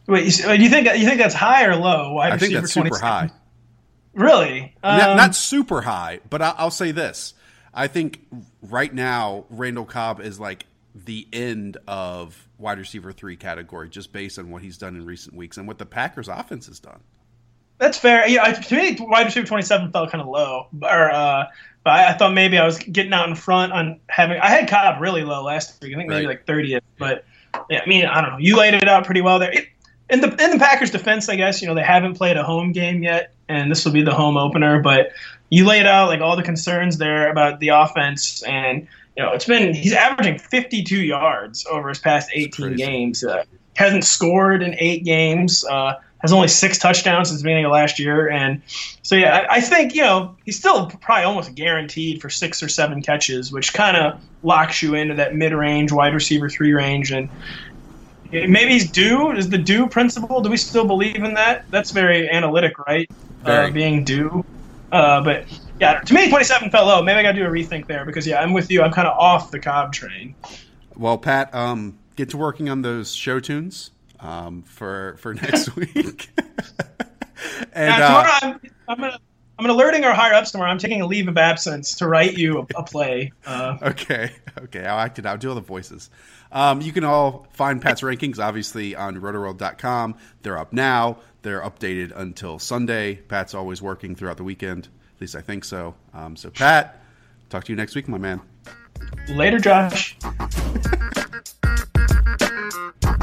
Wait, 0.05 0.25
you 0.25 0.69
think 0.69 0.87
you 0.97 1.05
think 1.05 1.17
that's 1.17 1.33
high 1.33 1.65
or 1.65 1.75
low? 1.75 2.13
Wide 2.13 2.33
I 2.33 2.37
think 2.37 2.53
that's 2.53 2.73
super 2.73 2.99
high. 2.99 3.31
Really? 4.13 4.75
Um, 4.83 4.97
not, 4.97 5.17
not, 5.17 5.35
super 5.35 5.81
high, 5.81 6.19
but 6.29 6.41
I, 6.41 6.53
I'll 6.57 6.71
say 6.71 6.91
this: 6.91 7.33
I 7.73 7.87
think 7.87 8.19
right 8.61 8.93
now 8.93 9.45
Randall 9.49 9.85
Cobb 9.85 10.19
is 10.19 10.41
like 10.41 10.65
the 10.93 11.25
end 11.31 11.77
of 11.87 12.47
wide 12.57 12.79
receiver 12.79 13.13
three 13.13 13.37
category, 13.37 13.89
just 13.89 14.11
based 14.11 14.37
on 14.37 14.51
what 14.51 14.61
he's 14.61 14.77
done 14.77 14.95
in 14.97 15.05
recent 15.05 15.35
weeks 15.35 15.57
and 15.57 15.67
what 15.67 15.77
the 15.77 15.85
Packers' 15.85 16.27
offense 16.27 16.67
has 16.67 16.79
done. 16.79 16.99
That's 17.83 17.97
fair. 17.97 18.25
Yeah, 18.29 18.45
to 18.45 18.75
me, 18.77 18.95
wide 18.97 19.25
receiver 19.25 19.45
twenty 19.45 19.63
seven 19.63 19.91
felt 19.91 20.09
kind 20.09 20.21
of 20.21 20.29
low, 20.29 20.67
or 20.81 21.11
uh, 21.11 21.47
but 21.83 21.89
I, 21.89 22.11
I, 22.11 22.13
thought 22.13 22.31
maybe 22.31 22.57
I 22.57 22.65
was 22.65 22.79
getting 22.79 23.11
out 23.11 23.27
in 23.27 23.35
front 23.35 23.73
on 23.73 23.99
having. 24.07 24.39
I 24.39 24.47
had 24.47 24.69
Cobb 24.69 25.01
really 25.01 25.25
low 25.25 25.43
last 25.43 25.83
week. 25.83 25.93
I 25.93 25.97
think 25.97 26.07
maybe 26.07 26.25
right. 26.25 26.29
like 26.29 26.47
thirtieth, 26.47 26.81
but 26.97 27.25
yeah, 27.69 27.81
I 27.81 27.89
mean, 27.89 28.05
I 28.05 28.21
don't 28.21 28.31
know. 28.31 28.37
You 28.37 28.55
laid 28.55 28.73
it 28.73 28.87
out 28.87 29.03
pretty 29.03 29.19
well 29.19 29.37
there. 29.37 29.51
It, 29.51 29.67
in 30.09 30.21
the 30.21 30.29
in 30.29 30.51
the 30.51 30.59
Packers' 30.59 30.91
defense, 30.91 31.27
I 31.27 31.35
guess 31.35 31.61
you 31.61 31.67
know 31.67 31.75
they 31.75 31.83
haven't 31.83 32.13
played 32.13 32.37
a 32.37 32.43
home 32.43 32.71
game 32.71 33.03
yet, 33.03 33.33
and 33.49 33.69
this 33.69 33.83
will 33.83 33.91
be 33.91 34.01
the 34.01 34.13
home 34.13 34.37
opener. 34.37 34.79
But 34.79 35.11
you 35.49 35.65
laid 35.65 35.85
out 35.85 36.07
like 36.07 36.21
all 36.21 36.37
the 36.37 36.43
concerns 36.43 36.99
there 36.99 37.29
about 37.29 37.59
the 37.59 37.67
offense, 37.67 38.43
and 38.43 38.87
you 39.17 39.23
know 39.23 39.33
it's 39.33 39.43
been 39.43 39.73
he's 39.73 39.91
averaging 39.91 40.39
52 40.39 41.01
yards 41.01 41.65
over 41.69 41.89
his 41.89 41.99
past 41.99 42.29
18 42.33 42.77
games. 42.77 43.25
Uh, 43.25 43.43
hasn't 43.75 44.05
scored 44.05 44.63
in 44.63 44.73
eight 44.79 45.03
games. 45.03 45.65
Uh, 45.65 45.95
has 46.23 46.31
only 46.31 46.47
six 46.47 46.77
touchdowns 46.77 47.27
since 47.27 47.41
the 47.41 47.43
beginning 47.43 47.65
of 47.65 47.71
last 47.71 47.99
year. 47.99 48.29
And 48.29 48.61
so, 49.03 49.15
yeah, 49.15 49.45
I, 49.49 49.55
I 49.55 49.61
think, 49.61 49.93
you 49.93 50.01
know, 50.01 50.35
he's 50.45 50.57
still 50.57 50.87
probably 50.87 51.25
almost 51.25 51.53
guaranteed 51.53 52.21
for 52.21 52.29
six 52.29 52.63
or 52.63 52.69
seven 52.69 53.01
catches, 53.01 53.51
which 53.51 53.73
kind 53.73 53.97
of 53.97 54.19
locks 54.41 54.81
you 54.81 54.95
into 54.95 55.13
that 55.15 55.35
mid 55.35 55.53
range, 55.53 55.91
wide 55.91 56.13
receiver 56.13 56.49
three 56.49 56.71
range. 56.71 57.11
And 57.11 57.29
maybe 58.31 58.71
he's 58.71 58.89
due. 58.89 59.33
Is 59.33 59.49
the 59.49 59.57
due 59.57 59.87
principle? 59.87 60.39
Do 60.39 60.49
we 60.49 60.57
still 60.57 60.85
believe 60.85 61.17
in 61.17 61.33
that? 61.33 61.69
That's 61.69 61.91
very 61.91 62.29
analytic, 62.29 62.79
right? 62.79 63.11
Uh, 63.45 63.69
being 63.71 64.05
due. 64.05 64.45
Uh, 64.93 65.21
but 65.21 65.45
yeah, 65.81 65.99
to 65.99 66.13
me, 66.13 66.29
27 66.29 66.69
fell 66.71 66.85
low. 66.85 67.03
Maybe 67.03 67.19
I 67.19 67.23
got 67.23 67.33
to 67.33 67.39
do 67.39 67.45
a 67.45 67.49
rethink 67.49 67.87
there 67.87 68.05
because, 68.05 68.25
yeah, 68.25 68.39
I'm 68.39 68.53
with 68.53 68.71
you. 68.71 68.81
I'm 68.81 68.93
kind 68.93 69.09
of 69.09 69.17
off 69.17 69.51
the 69.51 69.59
Cobb 69.59 69.91
train. 69.91 70.35
Well, 70.95 71.17
Pat, 71.17 71.53
um, 71.53 71.97
get 72.15 72.29
to 72.29 72.37
working 72.37 72.69
on 72.69 72.81
those 72.81 73.13
show 73.13 73.41
tunes 73.41 73.91
um, 74.23 74.63
for 74.63 75.17
for 75.19 75.33
next 75.35 75.75
week. 75.75 76.29
and 77.73 77.89
yeah, 77.89 78.07
tomorrow 78.07 78.29
uh, 78.29 78.39
I'm, 78.41 78.59
I'm 78.87 78.97
gonna. 78.99 79.19
I'm 79.59 79.69
alerting 79.69 80.03
our 80.03 80.15
higher 80.15 80.33
ups 80.33 80.51
tomorrow. 80.51 80.71
I'm 80.71 80.79
taking 80.79 81.01
a 81.01 81.05
leave 81.05 81.27
of 81.27 81.37
absence 81.37 81.97
to 81.97 82.07
write 82.07 82.35
you 82.35 82.59
a, 82.59 82.79
a 82.79 82.83
play. 82.83 83.31
Uh, 83.45 83.77
okay, 83.83 84.31
okay, 84.57 84.83
I'll 84.83 84.97
act 84.97 85.19
it 85.19 85.27
out. 85.27 85.39
Do 85.41 85.49
all 85.49 85.55
the 85.55 85.61
voices. 85.61 86.09
Um, 86.51 86.81
you 86.81 86.91
can 86.91 87.03
all 87.03 87.45
find 87.53 87.79
Pat's 87.79 88.01
rankings 88.01 88.39
obviously 88.39 88.95
on 88.95 89.21
rotoworld.com. 89.21 90.15
They're 90.41 90.57
up 90.57 90.73
now. 90.73 91.19
They're 91.43 91.61
updated 91.61 92.13
until 92.15 92.57
Sunday. 92.57 93.15
Pat's 93.15 93.53
always 93.53 93.79
working 93.81 94.15
throughout 94.15 94.37
the 94.37 94.43
weekend. 94.43 94.87
At 95.15 95.21
least 95.21 95.35
I 95.35 95.41
think 95.41 95.65
so. 95.65 95.93
Um, 96.15 96.35
so, 96.35 96.49
Pat, 96.49 97.03
talk 97.49 97.63
to 97.65 97.71
you 97.71 97.75
next 97.75 97.95
week, 97.95 98.07
my 98.07 98.17
man. 98.17 98.41
Later, 99.29 99.59
Josh. 99.59 100.17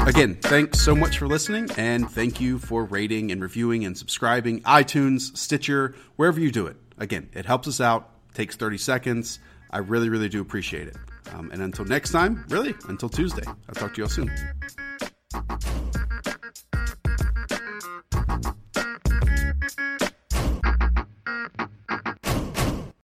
Again, 0.07 0.35
thanks 0.41 0.81
so 0.81 0.95
much 0.95 1.19
for 1.19 1.27
listening, 1.27 1.69
and 1.77 2.09
thank 2.09 2.41
you 2.41 2.57
for 2.57 2.85
rating 2.85 3.31
and 3.31 3.39
reviewing 3.39 3.85
and 3.85 3.95
subscribing 3.95 4.61
iTunes, 4.61 5.37
Stitcher, 5.37 5.95
wherever 6.15 6.39
you 6.39 6.51
do 6.51 6.65
it. 6.65 6.75
Again, 6.97 7.29
it 7.33 7.45
helps 7.45 7.67
us 7.67 7.79
out, 7.79 8.09
takes 8.33 8.55
30 8.55 8.79
seconds. 8.79 9.39
I 9.69 9.77
really, 9.77 10.09
really 10.09 10.27
do 10.27 10.41
appreciate 10.41 10.87
it. 10.87 10.97
Um, 11.33 11.51
and 11.51 11.61
until 11.61 11.85
next 11.85 12.11
time, 12.11 12.43
really, 12.49 12.73
until 12.89 13.09
Tuesday, 13.09 13.43
I'll 13.45 13.75
talk 13.75 13.93
to 13.93 13.97
you 13.99 14.03
all 14.05 14.09
soon. 14.09 14.31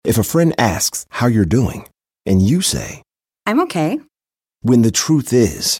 If 0.04 0.18
a 0.18 0.24
friend 0.24 0.56
asks 0.58 1.06
how 1.10 1.28
you're 1.28 1.46
doing, 1.46 1.86
and 2.26 2.42
you 2.42 2.62
say, 2.62 3.04
I'm 3.46 3.60
okay. 3.62 4.00
When 4.62 4.82
the 4.82 4.92
truth 4.92 5.34
is, 5.34 5.80